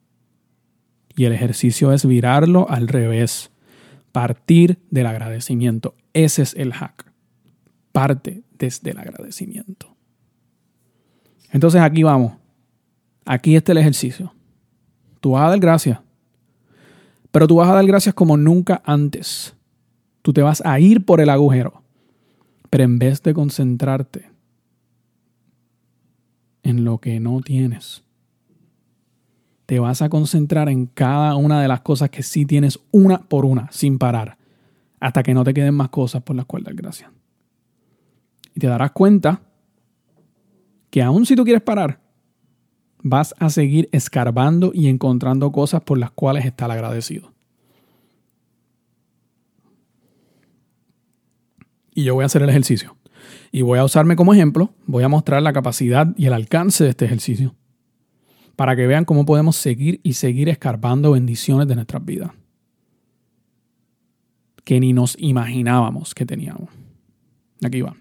Y 1.16 1.24
el 1.24 1.32
ejercicio 1.32 1.92
es 1.92 2.06
virarlo 2.06 2.68
al 2.68 2.88
revés, 2.88 3.50
partir 4.12 4.78
del 4.90 5.06
agradecimiento. 5.06 5.94
Ese 6.12 6.42
es 6.42 6.54
el 6.54 6.72
hack. 6.72 7.12
Parte 7.92 8.42
desde 8.58 8.90
el 8.90 8.98
agradecimiento. 8.98 9.96
Entonces 11.52 11.80
aquí 11.80 12.02
vamos. 12.02 12.34
Aquí 13.24 13.56
está 13.56 13.72
el 13.72 13.78
ejercicio. 13.78 14.32
Tú 15.20 15.32
vas 15.32 15.46
a 15.46 15.50
dar 15.50 15.58
gracias. 15.58 15.98
Pero 17.30 17.46
tú 17.46 17.56
vas 17.56 17.68
a 17.68 17.74
dar 17.74 17.86
gracias 17.86 18.14
como 18.14 18.36
nunca 18.36 18.80
antes. 18.84 19.54
Tú 20.28 20.34
te 20.34 20.42
vas 20.42 20.62
a 20.66 20.78
ir 20.78 21.06
por 21.06 21.22
el 21.22 21.30
agujero. 21.30 21.80
Pero 22.68 22.84
en 22.84 22.98
vez 22.98 23.22
de 23.22 23.32
concentrarte 23.32 24.30
en 26.62 26.84
lo 26.84 26.98
que 26.98 27.18
no 27.18 27.40
tienes, 27.40 28.04
te 29.64 29.78
vas 29.78 30.02
a 30.02 30.10
concentrar 30.10 30.68
en 30.68 30.84
cada 30.84 31.34
una 31.34 31.62
de 31.62 31.68
las 31.68 31.80
cosas 31.80 32.10
que 32.10 32.22
sí 32.22 32.44
tienes 32.44 32.78
una 32.90 33.20
por 33.20 33.46
una, 33.46 33.72
sin 33.72 33.96
parar, 33.98 34.36
hasta 35.00 35.22
que 35.22 35.32
no 35.32 35.44
te 35.44 35.54
queden 35.54 35.74
más 35.74 35.88
cosas 35.88 36.22
por 36.22 36.36
las 36.36 36.44
cuales 36.44 36.66
dar 36.66 36.74
gracias. 36.74 37.10
Y 38.54 38.60
te 38.60 38.66
darás 38.66 38.92
cuenta 38.92 39.40
que 40.90 41.02
aun 41.02 41.24
si 41.24 41.36
tú 41.36 41.44
quieres 41.44 41.62
parar, 41.62 42.00
vas 43.02 43.34
a 43.38 43.48
seguir 43.48 43.88
escarbando 43.92 44.72
y 44.74 44.88
encontrando 44.88 45.50
cosas 45.52 45.80
por 45.80 45.96
las 45.96 46.10
cuales 46.10 46.44
estar 46.44 46.70
agradecido. 46.70 47.37
Y 51.98 52.04
yo 52.04 52.14
voy 52.14 52.22
a 52.22 52.26
hacer 52.26 52.42
el 52.42 52.48
ejercicio. 52.48 52.96
Y 53.50 53.62
voy 53.62 53.80
a 53.80 53.84
usarme 53.84 54.14
como 54.14 54.32
ejemplo, 54.32 54.72
voy 54.86 55.02
a 55.02 55.08
mostrar 55.08 55.42
la 55.42 55.52
capacidad 55.52 56.14
y 56.16 56.26
el 56.26 56.32
alcance 56.32 56.84
de 56.84 56.90
este 56.90 57.06
ejercicio 57.06 57.56
para 58.54 58.76
que 58.76 58.86
vean 58.86 59.04
cómo 59.04 59.26
podemos 59.26 59.56
seguir 59.56 59.98
y 60.04 60.12
seguir 60.12 60.48
escarbando 60.48 61.10
bendiciones 61.10 61.66
de 61.66 61.74
nuestras 61.74 62.04
vidas 62.04 62.30
que 64.62 64.78
ni 64.78 64.92
nos 64.92 65.16
imaginábamos 65.18 66.14
que 66.14 66.24
teníamos. 66.24 66.68
Aquí 67.64 67.80
va. 67.80 67.96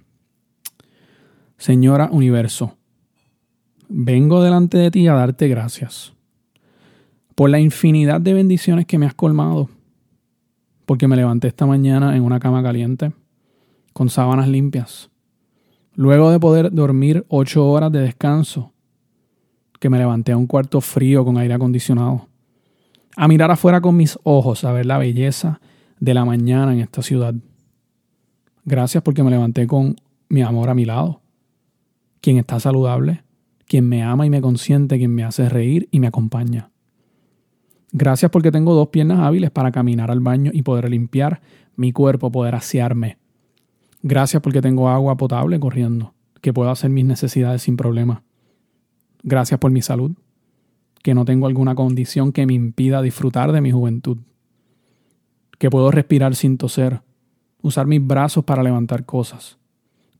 Señora 1.57 2.07
Universo, 2.12 2.77
vengo 3.89 4.43
delante 4.43 4.77
de 4.77 4.91
ti 4.91 5.07
a 5.07 5.13
darte 5.13 5.47
gracias 5.47 6.13
por 7.33 7.49
la 7.49 7.60
infinidad 7.60 8.21
de 8.21 8.36
bendiciones 8.36 8.86
que 8.86 8.99
me 8.99 9.07
has 9.07 9.15
colmado, 9.15 9.71
porque 10.86 11.07
me 11.07 11.15
levanté 11.15 11.47
esta 11.47 11.65
mañana 11.65 12.15
en 12.15 12.21
una 12.21 12.39
cama 12.39 12.62
caliente, 12.62 13.12
con 13.97 14.12
sábanas 14.12 14.47
limpias, 14.47 15.10
luego 15.95 16.29
de 16.29 16.39
poder 16.39 16.71
dormir 16.71 17.25
ocho 17.29 17.67
horas 17.67 17.91
de 17.91 17.99
descanso 17.99 18.71
que 19.79 19.89
me 19.89 19.97
levanté 19.97 20.33
a 20.33 20.38
un 20.38 20.45
cuarto 20.45 20.81
frío 20.81 21.25
con 21.25 21.36
aire 21.39 21.55
acondicionado, 21.55 22.27
a 23.15 23.27
mirar 23.27 23.49
afuera 23.49 23.81
con 23.81 23.97
mis 23.97 24.19
ojos, 24.21 24.63
a 24.65 24.71
ver 24.71 24.86
la 24.86 24.99
belleza 24.99 25.62
de 25.99 26.13
la 26.13 26.25
mañana 26.25 26.73
en 26.73 26.81
esta 26.81 27.01
ciudad. 27.01 27.33
Gracias 28.65 29.01
porque 29.01 29.23
me 29.23 29.31
levanté 29.31 29.65
con 29.65 29.95
mi 30.29 30.43
amor 30.43 30.69
a 30.69 30.75
mi 30.75 30.86
lado, 30.86 31.21
quien 32.21 32.38
está 32.38 32.60
saludable, 32.60 33.23
quien 33.65 33.89
me 33.89 34.03
ama 34.03 34.27
y 34.27 34.29
me 34.29 34.41
consiente, 34.41 34.99
quien 34.99 35.15
me 35.15 35.23
hace 35.23 35.49
reír 35.49 35.89
y 35.89 35.99
me 36.01 36.05
acompaña. 36.05 36.69
Gracias 37.93 38.29
porque 38.29 38.51
tengo 38.51 38.75
dos 38.75 38.89
piernas 38.89 39.21
hábiles 39.21 39.49
para 39.49 39.71
caminar 39.71 40.12
al 40.12 40.19
baño 40.19 40.51
y 40.53 40.62
poder 40.62 40.88
limpiar 40.88 41.41
mi 41.75 41.91
cuerpo, 41.91 42.31
poder 42.31 42.53
asearme. 42.53 43.17
Gracias 44.03 44.41
porque 44.41 44.62
tengo 44.62 44.89
agua 44.89 45.17
potable 45.17 45.60
corriendo, 45.60 46.13
que 46.41 46.53
puedo 46.53 46.69
hacer 46.69 46.89
mis 46.89 47.05
necesidades 47.05 47.63
sin 47.63 47.77
problema. 47.77 48.23
Gracias 49.23 49.60
por 49.60 49.71
mi 49.71 49.81
salud, 49.81 50.12
que 51.01 51.13
no 51.13 51.25
tengo 51.25 51.47
alguna 51.47 51.75
condición 51.75 52.31
que 52.31 52.45
me 52.45 52.53
impida 52.53 53.01
disfrutar 53.01 53.51
de 53.51 53.62
mi 53.62 53.71
juventud. 53.71 54.17
Que 55.57 55.69
puedo 55.69 55.89
respirar 55.89 56.36
sin 56.36 56.57
toser, 56.57 57.01
usar 57.62 57.88
mis 57.88 58.05
brazos 58.05 58.43
para 58.43 58.63
levantar 58.63 59.05
cosas, 59.05 59.57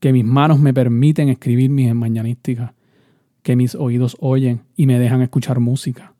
que 0.00 0.12
mis 0.12 0.24
manos 0.24 0.58
me 0.58 0.74
permiten 0.74 1.28
escribir 1.28 1.70
mis 1.70 1.94
mañanísticas, 1.94 2.72
que 3.42 3.56
mis 3.56 3.74
oídos 3.74 4.16
oyen 4.20 4.62
y 4.76 4.86
me 4.86 4.98
dejan 4.98 5.22
escuchar 5.22 5.60
música, 5.60 6.14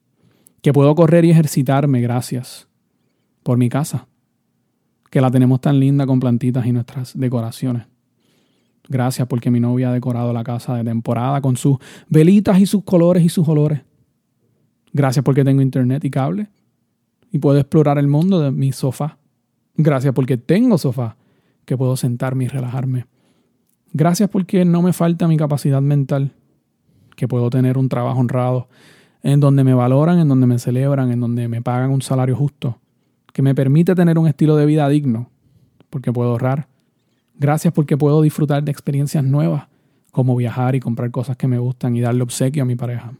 que 0.63 0.73
puedo 0.73 0.95
correr 0.95 1.25
y 1.25 1.31
ejercitarme 1.31 2.01
gracias 2.01 2.69
por 3.43 3.59
mi 3.59 3.69
casa, 3.69 4.07
que 5.11 5.21
la 5.21 5.31
tenemos 5.31 5.61
tan 5.61 5.81
linda 5.81 6.07
con 6.07 6.21
plantitas 6.21 6.67
y 6.67 6.73
nuestras 6.73 7.19
decoraciones. 7.19 7.85
Gracias 8.89 9.29
porque 9.29 9.51
mi 9.51 9.61
novia 9.61 9.91
ha 9.91 9.93
decorado 9.93 10.33
la 10.33 10.45
casa 10.45 10.75
de 10.77 10.85
temporada 10.85 11.41
con 11.41 11.57
sus 11.57 11.79
velitas 12.09 12.59
y 12.59 12.67
sus 12.67 12.85
colores 12.85 13.23
y 13.23 13.29
sus 13.29 13.47
olores. 13.49 13.83
Gracias 14.93 15.25
porque 15.25 15.45
tengo 15.45 15.61
internet 15.61 16.05
y 16.05 16.11
cable 16.11 16.49
y 17.31 17.39
puedo 17.39 17.59
explorar 17.59 17.99
el 17.99 18.09
mundo 18.09 18.41
de 18.41 18.51
mi 18.51 18.73
sofá. 18.73 19.19
Gracias 19.77 20.15
porque 20.15 20.37
tengo 20.37 20.79
sofá 20.79 21.17
que 21.65 21.77
puedo 21.77 21.97
sentarme 21.97 22.45
y 22.45 22.49
relajarme. 22.49 23.07
Gracias 23.93 24.29
porque 24.31 24.65
no 24.65 24.83
me 24.83 24.93
falta 24.93 25.29
mi 25.29 25.37
capacidad 25.37 25.83
mental, 25.83 26.33
que 27.17 27.29
puedo 27.29 27.51
tener 27.51 27.79
un 27.79 27.89
trabajo 27.89 28.21
honrado, 28.21 28.69
en 29.23 29.41
donde 29.41 29.65
me 29.65 29.75
valoran, 29.75 30.19
en 30.19 30.29
donde 30.29 30.47
me 30.47 30.59
celebran, 30.59 31.11
en 31.11 31.21
donde 31.21 31.49
me 31.49 31.61
pagan 31.63 31.91
un 31.91 32.03
salario 32.03 32.37
justo, 32.37 32.79
que 33.33 33.43
me 33.43 33.55
permite 33.55 33.95
tener 33.95 34.19
un 34.19 34.27
estilo 34.27 34.57
de 34.57 34.67
vida 34.67 34.89
digno, 34.89 35.31
porque 35.91 36.13
puedo 36.13 36.31
ahorrar, 36.31 36.69
Gracias 37.41 37.73
porque 37.73 37.97
puedo 37.97 38.21
disfrutar 38.21 38.65
de 38.65 38.73
experiencias 38.73 39.23
nuevas, 39.23 39.69
como 40.11 40.35
viajar 40.35 40.75
y 40.75 40.81
comprar 40.81 41.13
cosas 41.13 41.37
que 41.37 41.47
me 41.47 41.59
gustan 41.59 41.95
y 41.95 42.01
darle 42.01 42.25
obsequio 42.25 42.65
a 42.65 42.67
mi 42.67 42.75
pareja. 42.75 43.13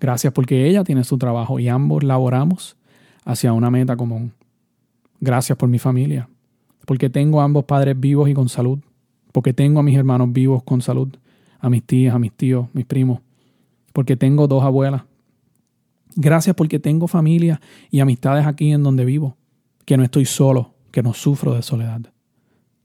Gracias 0.00 0.32
porque 0.32 0.66
ella 0.66 0.82
tiene 0.82 1.04
su 1.04 1.18
trabajo 1.18 1.60
y 1.60 1.68
ambos 1.68 2.04
laboramos 2.04 2.76
hacia 3.26 3.52
una 3.52 3.70
meta 3.70 3.96
común. 3.96 4.32
Gracias 5.20 5.58
por 5.58 5.68
mi 5.68 5.78
familia, 5.78 6.30
porque 6.86 7.10
tengo 7.10 7.42
a 7.42 7.44
ambos 7.44 7.64
padres 7.64 8.00
vivos 8.00 8.30
y 8.30 8.34
con 8.34 8.48
salud, 8.48 8.78
porque 9.30 9.52
tengo 9.52 9.80
a 9.80 9.82
mis 9.82 9.96
hermanos 9.96 10.32
vivos 10.32 10.62
con 10.62 10.80
salud, 10.80 11.14
a 11.60 11.68
mis 11.68 11.84
tías, 11.84 12.14
a 12.14 12.18
mis 12.18 12.32
tíos, 12.32 12.68
mis 12.72 12.86
primos, 12.86 13.20
porque 13.92 14.16
tengo 14.16 14.48
dos 14.48 14.64
abuelas. 14.64 15.02
Gracias 16.16 16.54
porque 16.56 16.78
tengo 16.78 17.08
familia 17.08 17.60
y 17.90 18.00
amistades 18.00 18.46
aquí 18.46 18.72
en 18.72 18.82
donde 18.82 19.04
vivo, 19.04 19.36
que 19.84 19.96
no 19.96 20.04
estoy 20.04 20.24
solo, 20.24 20.74
que 20.90 21.02
no 21.02 21.14
sufro 21.14 21.54
de 21.54 21.62
soledad. 21.62 22.02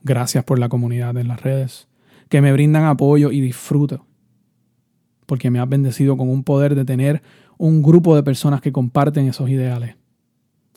Gracias 0.04 0.44
por 0.44 0.60
la 0.60 0.70
comunidad 0.70 1.18
en 1.18 1.28
las 1.28 1.42
redes, 1.42 1.88
que 2.30 2.42
me 2.42 2.54
brindan 2.54 2.86
apoyo 2.86 3.32
y 3.32 3.42
disfruto, 3.42 4.06
porque 5.26 5.52
me 5.52 5.60
has 5.60 5.68
bendecido 5.68 6.18
con 6.18 6.30
un 6.30 6.44
poder 6.44 6.76
de 6.76 6.86
tener 6.86 7.22
un 7.58 7.82
grupo 7.82 8.16
de 8.16 8.24
personas 8.24 8.62
que 8.62 8.72
comparten 8.72 9.28
esos 9.28 9.50
ideales. 9.50 9.96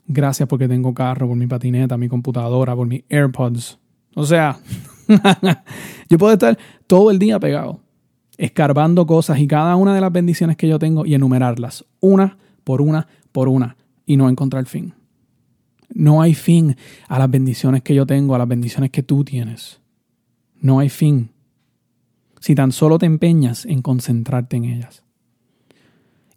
Gracias 0.07 0.49
porque 0.49 0.67
tengo 0.67 0.93
carro, 0.93 1.27
por 1.27 1.37
mi 1.37 1.47
patineta, 1.47 1.97
mi 1.97 2.09
computadora, 2.09 2.75
por 2.75 2.87
mis 2.87 3.03
AirPods. 3.09 3.79
O 4.15 4.25
sea, 4.25 4.59
yo 6.09 6.17
puedo 6.17 6.33
estar 6.33 6.57
todo 6.87 7.11
el 7.11 7.19
día 7.19 7.39
pegado, 7.39 7.79
escarbando 8.41 9.05
cosas 9.05 9.37
y 9.39 9.47
cada 9.47 9.75
una 9.75 9.93
de 9.93 10.01
las 10.01 10.11
bendiciones 10.11 10.57
que 10.57 10.67
yo 10.67 10.79
tengo 10.79 11.05
y 11.05 11.13
enumerarlas, 11.13 11.85
una 11.99 12.39
por 12.63 12.81
una 12.81 13.07
por 13.31 13.47
una, 13.47 13.77
y 14.05 14.17
no 14.17 14.29
encontrar 14.29 14.65
fin. 14.65 14.93
No 15.93 16.23
hay 16.23 16.33
fin 16.33 16.75
a 17.07 17.19
las 17.19 17.29
bendiciones 17.29 17.83
que 17.83 17.93
yo 17.93 18.07
tengo, 18.07 18.33
a 18.33 18.39
las 18.39 18.47
bendiciones 18.47 18.89
que 18.89 19.03
tú 19.03 19.23
tienes. 19.23 19.79
No 20.59 20.79
hay 20.79 20.89
fin. 20.89 21.29
Si 22.39 22.55
tan 22.55 22.71
solo 22.71 22.97
te 22.97 23.05
empeñas 23.05 23.65
en 23.65 23.83
concentrarte 23.83 24.57
en 24.57 24.65
ellas. 24.65 25.03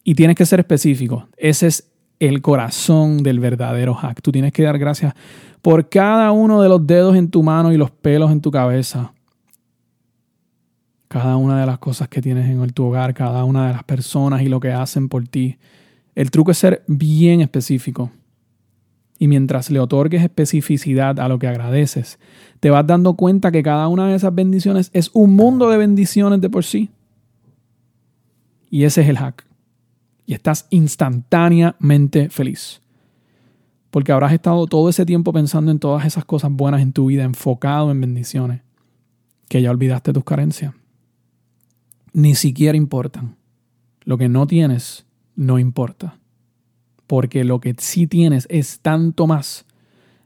Y 0.04 0.14
tienes 0.14 0.36
que 0.36 0.44
ser 0.44 0.60
específico. 0.60 1.28
Ese 1.38 1.68
es 1.68 1.90
el 2.20 2.42
corazón 2.42 3.22
del 3.22 3.40
verdadero 3.40 3.94
hack. 3.94 4.20
Tú 4.20 4.30
tienes 4.30 4.52
que 4.52 4.62
dar 4.62 4.78
gracias 4.78 5.14
por 5.62 5.88
cada 5.88 6.30
uno 6.32 6.60
de 6.60 6.68
los 6.68 6.86
dedos 6.86 7.16
en 7.16 7.30
tu 7.30 7.42
mano 7.42 7.72
y 7.72 7.78
los 7.78 7.90
pelos 7.90 8.30
en 8.30 8.42
tu 8.42 8.50
cabeza. 8.50 9.14
Cada 11.14 11.36
una 11.36 11.60
de 11.60 11.66
las 11.66 11.78
cosas 11.78 12.08
que 12.08 12.20
tienes 12.20 12.48
en 12.48 12.70
tu 12.70 12.86
hogar, 12.86 13.14
cada 13.14 13.44
una 13.44 13.68
de 13.68 13.72
las 13.72 13.84
personas 13.84 14.42
y 14.42 14.48
lo 14.48 14.58
que 14.58 14.72
hacen 14.72 15.08
por 15.08 15.28
ti. 15.28 15.58
El 16.16 16.32
truco 16.32 16.50
es 16.50 16.58
ser 16.58 16.82
bien 16.88 17.40
específico. 17.40 18.10
Y 19.20 19.28
mientras 19.28 19.70
le 19.70 19.78
otorgues 19.78 20.24
especificidad 20.24 21.20
a 21.20 21.28
lo 21.28 21.38
que 21.38 21.46
agradeces, 21.46 22.18
te 22.58 22.68
vas 22.68 22.84
dando 22.84 23.14
cuenta 23.14 23.52
que 23.52 23.62
cada 23.62 23.86
una 23.86 24.08
de 24.08 24.16
esas 24.16 24.34
bendiciones 24.34 24.90
es 24.92 25.12
un 25.14 25.36
mundo 25.36 25.70
de 25.70 25.76
bendiciones 25.76 26.40
de 26.40 26.50
por 26.50 26.64
sí. 26.64 26.90
Y 28.68 28.82
ese 28.82 29.02
es 29.02 29.08
el 29.08 29.18
hack. 29.18 29.46
Y 30.26 30.34
estás 30.34 30.66
instantáneamente 30.70 32.28
feliz. 32.28 32.82
Porque 33.92 34.10
habrás 34.10 34.32
estado 34.32 34.66
todo 34.66 34.88
ese 34.88 35.06
tiempo 35.06 35.32
pensando 35.32 35.70
en 35.70 35.78
todas 35.78 36.06
esas 36.06 36.24
cosas 36.24 36.50
buenas 36.50 36.82
en 36.82 36.92
tu 36.92 37.06
vida, 37.06 37.22
enfocado 37.22 37.92
en 37.92 38.00
bendiciones, 38.00 38.62
que 39.48 39.62
ya 39.62 39.70
olvidaste 39.70 40.12
tus 40.12 40.24
carencias. 40.24 40.74
Ni 42.14 42.34
siquiera 42.34 42.78
importan. 42.78 43.36
Lo 44.04 44.16
que 44.16 44.30
no 44.30 44.46
tienes 44.46 45.04
no 45.36 45.58
importa 45.58 46.18
porque 47.06 47.44
lo 47.44 47.60
que 47.60 47.74
sí 47.78 48.06
tienes 48.06 48.46
es 48.50 48.80
tanto 48.80 49.26
más. 49.26 49.66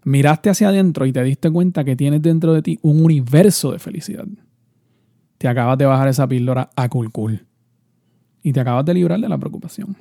Miraste 0.04 0.50
hacia 0.50 0.68
adentro 0.68 1.06
y 1.06 1.12
te 1.12 1.22
diste 1.22 1.50
cuenta 1.50 1.84
que 1.84 1.96
tienes 1.96 2.22
dentro 2.22 2.54
de 2.54 2.62
ti 2.62 2.78
un 2.82 3.04
universo 3.04 3.72
de 3.72 3.78
felicidad. 3.78 4.26
Te 5.38 5.48
acabas 5.48 5.78
de 5.78 5.86
bajar 5.86 6.08
esa 6.08 6.26
píldora 6.26 6.70
a 6.76 6.88
cool 6.88 7.46
Y 8.42 8.52
te 8.52 8.60
acabas 8.60 8.84
de 8.84 8.94
librar 8.94 9.20
de 9.20 9.28
la 9.28 9.38
preocupación. 9.38 9.96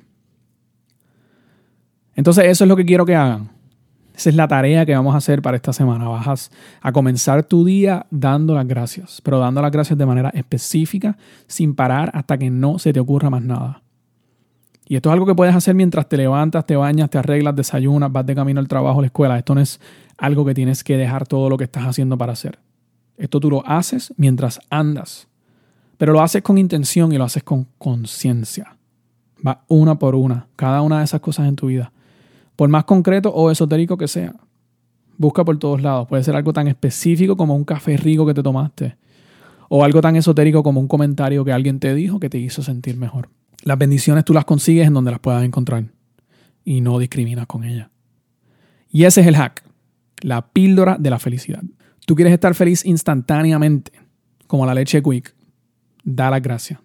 Entonces 2.15 2.45
eso 2.45 2.63
es 2.63 2.67
lo 2.67 2.75
que 2.75 2.85
quiero 2.85 3.05
que 3.05 3.15
hagan. 3.15 3.51
Esa 4.17 4.31
es 4.31 4.35
la 4.35 4.47
tarea 4.47 4.83
que 4.83 4.95
vamos 4.95 5.13
a 5.13 5.19
hacer 5.19 5.43
para 5.43 5.57
esta 5.57 5.71
semana. 5.71 6.07
Vas 6.07 6.49
a 6.81 6.91
comenzar 6.91 7.43
tu 7.43 7.63
día 7.63 8.07
dando 8.09 8.55
las 8.55 8.67
gracias, 8.67 9.21
pero 9.23 9.37
dando 9.37 9.61
las 9.61 9.71
gracias 9.71 9.95
de 9.95 10.07
manera 10.07 10.29
específica, 10.29 11.15
sin 11.45 11.75
parar 11.75 12.09
hasta 12.15 12.35
que 12.35 12.49
no 12.49 12.79
se 12.79 12.91
te 12.91 12.99
ocurra 12.99 13.29
más 13.29 13.43
nada. 13.43 13.83
Y 14.87 14.95
esto 14.95 15.09
es 15.09 15.13
algo 15.13 15.27
que 15.27 15.35
puedes 15.35 15.53
hacer 15.53 15.75
mientras 15.75 16.09
te 16.09 16.17
levantas, 16.17 16.65
te 16.65 16.75
bañas, 16.75 17.11
te 17.11 17.19
arreglas, 17.19 17.55
desayunas, 17.55 18.11
vas 18.11 18.25
de 18.25 18.33
camino 18.33 18.59
al 18.59 18.67
trabajo, 18.67 18.97
a 18.97 19.01
la 19.01 19.07
escuela. 19.07 19.37
Esto 19.37 19.53
no 19.53 19.61
es 19.61 19.79
algo 20.17 20.43
que 20.45 20.55
tienes 20.55 20.83
que 20.83 20.97
dejar 20.97 21.27
todo 21.27 21.47
lo 21.47 21.57
que 21.57 21.65
estás 21.65 21.85
haciendo 21.85 22.17
para 22.17 22.33
hacer. 22.33 22.57
Esto 23.17 23.39
tú 23.39 23.51
lo 23.51 23.67
haces 23.67 24.15
mientras 24.17 24.59
andas. 24.71 25.27
Pero 25.99 26.13
lo 26.13 26.21
haces 26.21 26.41
con 26.41 26.57
intención 26.57 27.11
y 27.13 27.19
lo 27.19 27.23
haces 27.23 27.43
con 27.43 27.67
conciencia. 27.77 28.77
Va 29.45 29.63
una 29.67 29.99
por 29.99 30.15
una, 30.15 30.47
cada 30.55 30.81
una 30.81 30.99
de 30.99 31.03
esas 31.03 31.21
cosas 31.21 31.47
en 31.47 31.55
tu 31.55 31.67
vida. 31.67 31.91
Por 32.57 32.67
más 32.67 32.83
concreto 32.83 33.29
o 33.29 33.49
esotérico 33.49 33.97
que 33.97 34.09
sea. 34.09 34.35
Busca 35.17 35.45
por 35.45 35.57
todos 35.57 35.81
lados. 35.81 36.07
Puede 36.09 36.23
ser 36.23 36.35
algo 36.35 36.51
tan 36.51 36.67
específico 36.67 37.37
como 37.37 37.55
un 37.55 37.63
café 37.63 37.95
rico 37.95 38.25
que 38.25 38.33
te 38.33 38.43
tomaste. 38.43 38.97
O 39.69 39.85
algo 39.85 40.01
tan 40.01 40.17
esotérico 40.17 40.63
como 40.63 40.81
un 40.81 40.87
comentario 40.89 41.45
que 41.45 41.53
alguien 41.53 41.79
te 41.79 41.95
dijo 41.95 42.19
que 42.19 42.29
te 42.29 42.37
hizo 42.37 42.61
sentir 42.61 42.97
mejor. 42.97 43.29
Las 43.63 43.77
bendiciones 43.77 44.25
tú 44.25 44.33
las 44.33 44.43
consigues 44.43 44.87
en 44.87 44.93
donde 44.93 45.11
las 45.11 45.19
puedas 45.19 45.43
encontrar 45.43 45.85
y 46.65 46.81
no 46.81 46.99
discriminas 46.99 47.47
con 47.47 47.63
ellas. 47.63 47.89
Y 48.89 49.03
ese 49.03 49.21
es 49.21 49.27
el 49.27 49.35
hack, 49.35 49.63
la 50.21 50.49
píldora 50.49 50.97
de 50.99 51.09
la 51.09 51.19
felicidad. 51.19 51.63
Tú 52.05 52.15
quieres 52.15 52.33
estar 52.33 52.55
feliz 52.55 52.85
instantáneamente, 52.85 53.91
como 54.47 54.65
la 54.65 54.73
leche 54.73 55.03
quick. 55.03 55.35
Da 56.03 56.29
las 56.31 56.41
gracias. 56.41 56.79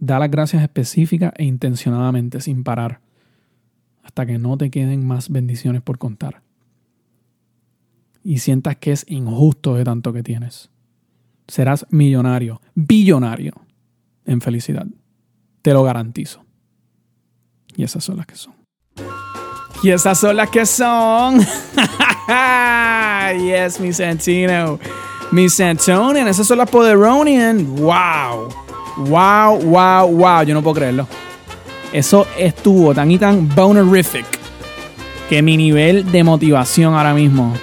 Da 0.00 0.18
las 0.18 0.30
gracias 0.30 0.62
específicas 0.62 1.32
e 1.36 1.44
intencionadamente, 1.44 2.40
sin 2.40 2.64
parar, 2.64 3.00
hasta 4.06 4.24
que 4.24 4.38
no 4.38 4.56
te 4.56 4.70
queden 4.70 5.04
más 5.04 5.30
bendiciones 5.30 5.82
por 5.82 5.98
contar. 5.98 6.40
Y 8.22 8.38
sientas 8.38 8.76
que 8.76 8.92
es 8.92 9.04
injusto 9.08 9.74
de 9.74 9.82
tanto 9.82 10.12
que 10.12 10.22
tienes. 10.22 10.70
Serás 11.48 11.84
millonario, 11.90 12.60
billonario 12.76 13.52
en 14.24 14.40
felicidad. 14.40 14.86
Te 15.60 15.72
lo 15.72 15.82
garantizo. 15.82 16.44
Y 17.76 17.82
esas 17.82 18.04
son 18.04 18.18
las 18.18 18.26
que 18.26 18.36
son. 18.36 18.54
Y 19.82 19.90
esas 19.90 20.18
son 20.18 20.36
las 20.36 20.50
que 20.50 20.64
son. 20.64 21.40
yes, 23.38 23.80
mi 23.80 23.92
Santino. 23.92 24.78
Mi 25.32 25.48
Santonian. 25.48 26.28
Esas 26.28 26.46
son 26.46 26.58
las 26.58 26.70
Poderonian. 26.70 27.74
Wow. 27.74 28.50
Wow, 28.98 29.58
wow, 29.62 30.08
wow. 30.08 30.42
Yo 30.44 30.54
no 30.54 30.62
puedo 30.62 30.76
creerlo. 30.76 31.08
Eso 31.96 32.26
estuvo 32.36 32.92
tan 32.92 33.10
y 33.10 33.16
tan 33.16 33.48
bonerific 33.54 34.26
que 35.30 35.40
mi 35.40 35.56
nivel 35.56 36.12
de 36.12 36.22
motivación 36.24 36.92
ahora 36.92 37.14
mismo 37.14 37.54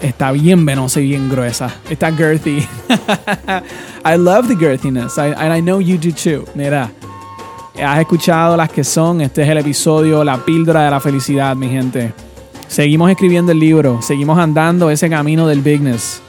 está 0.00 0.32
bien 0.32 0.64
venosa 0.64 1.02
y 1.02 1.08
bien 1.08 1.28
gruesa. 1.28 1.68
Está 1.90 2.10
girthy. 2.10 2.60
I 4.06 4.16
love 4.16 4.48
the 4.48 4.56
girthiness. 4.56 5.18
I, 5.18 5.34
and 5.34 5.54
I 5.54 5.60
know 5.60 5.80
you 5.82 5.98
do 5.98 6.12
too. 6.12 6.46
Mira, 6.54 6.90
has 7.78 8.00
escuchado 8.00 8.56
las 8.56 8.70
que 8.70 8.84
son. 8.84 9.20
Este 9.20 9.42
es 9.42 9.48
el 9.50 9.58
episodio 9.58 10.24
La 10.24 10.38
píldora 10.38 10.84
de 10.84 10.90
la 10.90 11.00
felicidad, 11.00 11.54
mi 11.54 11.68
gente. 11.68 12.14
Seguimos 12.68 13.10
escribiendo 13.10 13.52
el 13.52 13.60
libro. 13.60 14.00
Seguimos 14.00 14.38
andando 14.38 14.88
ese 14.88 15.10
camino 15.10 15.46
del 15.46 15.60
bigness. 15.60 16.22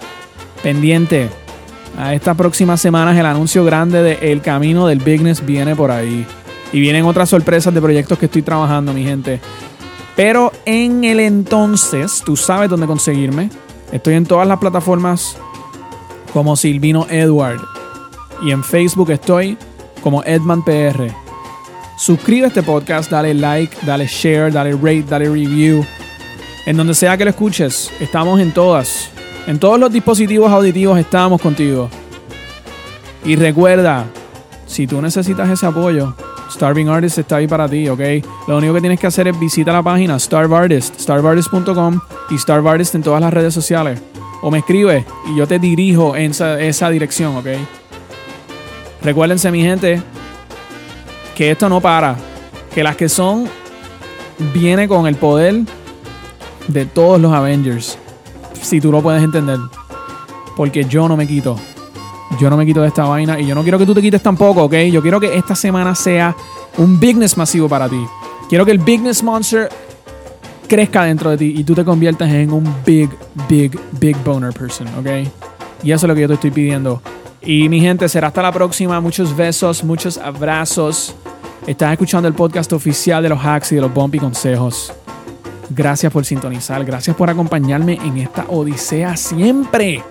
Pendiente. 0.62 1.30
A 1.98 2.14
estas 2.14 2.36
próximas 2.36 2.82
semanas 2.82 3.18
el 3.18 3.26
anuncio 3.26 3.64
grande 3.64 4.04
de 4.04 4.34
El 4.34 4.42
Camino 4.42 4.88
del 4.88 5.00
Bigness 5.00 5.46
viene 5.46 5.74
por 5.74 5.90
ahí. 5.90 6.26
Y 6.74 6.82
vienen 6.82 7.06
otras 7.06 7.30
sorpresas 7.30 7.74
de 7.74 7.82
proyectos 7.82 8.18
que 8.18 8.26
estoy 8.26 8.42
trabajando, 8.42 8.92
mi 8.94 9.04
gente. 9.04 9.40
Pero 10.16 10.52
en 10.66 11.04
el 11.04 11.20
entonces, 11.20 12.22
tú 12.26 12.36
sabes 12.36 12.70
dónde 12.70 12.88
conseguirme. 12.88 13.50
Estoy 13.92 14.16
en 14.16 14.26
todas 14.26 14.48
las 14.48 14.60
plataformas 14.60 15.38
como 16.34 16.56
Silvino 16.56 17.08
Edward. 17.10 17.62
Y 18.42 18.52
en 18.52 18.64
Facebook 18.64 19.12
estoy 19.12 19.58
como 20.02 20.24
Edman 20.24 20.64
PR. 20.66 21.12
Suscríbete 21.98 22.46
a 22.46 22.48
este 22.48 22.64
podcast, 22.64 23.12
dale 23.12 23.34
like, 23.34 23.78
dale 23.86 24.08
share, 24.08 24.52
dale 24.52 24.74
rate, 24.74 25.06
dale 25.08 25.30
review. 25.30 25.86
En 26.66 26.76
donde 26.76 26.96
sea 26.96 27.18
que 27.18 27.24
lo 27.24 27.30
escuches, 27.30 27.92
estamos 28.00 28.40
en 28.40 28.52
todas. 28.52 29.10
En 29.46 29.60
todos 29.60 29.80
los 29.80 29.92
dispositivos 29.92 30.52
auditivos 30.52 30.98
estamos 30.98 31.42
contigo. 31.42 31.90
Y 33.24 33.36
recuerda, 33.36 34.06
si 34.66 34.88
tú 34.88 35.02
necesitas 35.02 35.50
ese 35.50 35.66
apoyo, 35.66 36.16
Starving 36.54 36.88
Artist 36.88 37.18
está 37.18 37.38
ahí 37.38 37.48
para 37.48 37.68
ti, 37.68 37.90
¿ok? 37.90 38.00
Lo 38.48 38.58
único 38.58 38.74
que 38.76 38.82
tienes 38.82 39.00
que 39.00 39.08
hacer 39.08 39.28
es 39.28 39.40
visitar 39.40 39.74
la 39.74 39.84
página 39.84 40.20
Starve 40.20 40.56
Artist, 40.56 41.00
starvartist.com 41.00 42.00
y 42.30 42.38
Starve 42.38 42.70
Artist 42.70 42.96
en 42.96 43.04
todas 43.04 43.22
las 43.22 43.34
redes 43.34 43.54
sociales. 43.54 44.02
O 44.42 44.52
me 44.52 44.60
escribe 44.60 45.06
y 45.32 45.38
yo 45.38 45.48
te 45.48 45.58
dirijo 45.58 46.16
en 46.16 46.32
esa 46.32 46.90
dirección, 46.90 47.38
¿ok? 47.38 47.48
Recuérdense, 49.02 49.52
mi 49.52 49.62
gente, 49.62 50.02
que 51.36 51.52
esto 51.52 51.68
no 51.70 51.82
para. 51.82 52.16
Que 52.74 52.84
las 52.84 52.96
que 52.96 53.10
son 53.10 53.48
viene 54.54 54.88
con 54.88 55.08
el 55.08 55.16
poder 55.16 55.62
de 56.68 56.86
todos 56.86 57.20
los 57.20 57.34
Avengers. 57.34 57.98
Si 58.62 58.80
tú 58.80 58.92
lo 58.92 59.02
puedes 59.02 59.24
entender. 59.24 59.60
Porque 60.56 60.86
yo 60.86 61.08
no 61.08 61.18
me 61.18 61.28
quito. 61.28 61.58
Yo 62.40 62.50
no 62.50 62.58
me 62.58 62.66
quito 62.66 62.82
de 62.82 62.88
esta 62.88 63.06
vaina 63.06 63.40
y 63.40 63.46
yo 63.46 63.56
no 63.56 63.64
quiero 63.64 63.78
que 63.78 63.86
tú 63.86 63.94
te 63.94 64.02
quites 64.02 64.22
tampoco, 64.22 64.64
¿ok? 64.64 64.74
Yo 64.92 65.02
quiero 65.02 65.20
que 65.20 65.38
esta 65.38 65.56
semana 65.56 65.94
sea 65.96 66.36
un 66.78 67.00
bigness 67.00 67.38
masivo 67.38 67.70
para 67.70 67.88
ti. 67.88 68.04
Quiero 68.50 68.66
que 68.66 68.72
el 68.72 68.80
bigness 68.80 69.24
monster 69.24 69.70
crezca 70.68 71.04
dentro 71.04 71.30
de 71.30 71.38
ti 71.38 71.54
y 71.58 71.64
tú 71.64 71.76
te 71.76 71.86
conviertas 71.86 72.30
en 72.32 72.52
un 72.52 72.74
big, 72.86 73.10
big, 73.48 73.80
big 74.00 74.18
boner 74.24 74.54
person, 74.54 74.88
¿ok? 75.00 75.28
Y 75.84 75.92
eso 75.92 76.06
es 76.06 76.08
lo 76.08 76.16
que 76.16 76.22
yo 76.22 76.28
te 76.28 76.34
estoy 76.36 76.52
pidiendo. 76.52 77.02
Y 77.42 77.68
mi 77.68 77.80
gente, 77.82 78.08
será 78.08 78.28
hasta 78.28 78.42
la 78.42 78.52
próxima. 78.52 79.00
Muchos 79.02 79.36
besos, 79.36 79.84
muchos 79.84 80.18
abrazos. 80.18 81.14
Estás 81.68 81.92
escuchando 81.92 82.28
el 82.28 82.34
podcast 82.34 82.72
oficial 82.74 83.22
de 83.22 83.30
los 83.30 83.40
hacks 83.40 83.72
y 83.74 83.76
de 83.76 83.82
los 83.82 83.94
bumpy 83.94 84.20
consejos. 84.20 84.94
Gracias 85.70 86.12
por 86.12 86.26
sintonizar, 86.26 86.84
gracias 86.86 87.16
por 87.16 87.30
acompañarme 87.30 87.94
en 88.04 88.18
esta 88.18 88.46
odisea 88.48 89.18
siempre. 89.18 90.04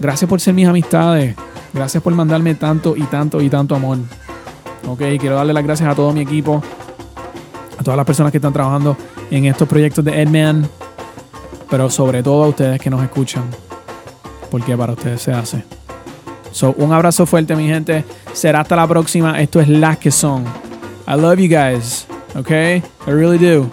Gracias 0.00 0.28
por 0.28 0.40
ser 0.40 0.54
mis 0.54 0.68
amistades. 0.68 1.34
Gracias 1.72 2.02
por 2.02 2.14
mandarme 2.14 2.54
tanto 2.54 2.96
y 2.96 3.02
tanto 3.02 3.40
y 3.40 3.48
tanto 3.48 3.74
amor. 3.74 3.98
Ok, 4.86 5.02
quiero 5.18 5.36
darle 5.36 5.52
las 5.52 5.64
gracias 5.64 5.88
a 5.88 5.94
todo 5.94 6.12
mi 6.12 6.20
equipo, 6.20 6.62
a 7.78 7.82
todas 7.82 7.96
las 7.96 8.06
personas 8.06 8.30
que 8.30 8.38
están 8.38 8.52
trabajando 8.52 8.96
en 9.30 9.46
estos 9.46 9.68
proyectos 9.68 10.04
de 10.04 10.22
Edman, 10.22 10.68
pero 11.68 11.90
sobre 11.90 12.22
todo 12.22 12.44
a 12.44 12.48
ustedes 12.48 12.80
que 12.80 12.88
nos 12.88 13.02
escuchan, 13.02 13.44
porque 14.50 14.76
para 14.76 14.92
ustedes 14.92 15.20
se 15.20 15.32
hace. 15.32 15.64
So, 16.52 16.74
un 16.78 16.92
abrazo 16.92 17.26
fuerte, 17.26 17.54
mi 17.54 17.68
gente. 17.68 18.04
Será 18.32 18.60
hasta 18.60 18.76
la 18.76 18.86
próxima. 18.86 19.38
Esto 19.40 19.60
es 19.60 19.68
Las 19.68 19.98
que 19.98 20.10
son. 20.10 20.44
I 21.06 21.14
love 21.14 21.38
you 21.38 21.48
guys. 21.48 22.06
Okay? 22.34 22.82
I 23.06 23.10
really 23.10 23.38
do. 23.38 23.70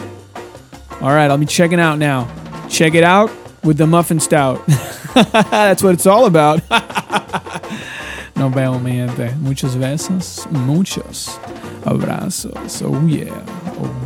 All 1.02 1.14
right, 1.14 1.30
I'll 1.30 1.38
be 1.38 1.46
checking 1.46 1.80
out 1.80 1.98
now. 1.98 2.28
Check 2.68 2.94
it 2.96 3.04
out 3.04 3.32
with 3.64 3.78
the 3.78 3.86
muffin 3.86 4.20
stout. 4.20 4.62
That's 5.52 5.84
what 5.84 5.94
it's 5.94 6.08
all 6.08 6.26
about. 6.26 6.62
Mi 8.36 8.92
gente. 8.92 9.36
Muchos 9.40 9.76
besos, 9.76 10.48
muchos 10.52 11.40
abrazos. 11.86 12.82
Oh, 12.82 13.06
yeah. 13.06 13.46
Oh, 13.80 14.03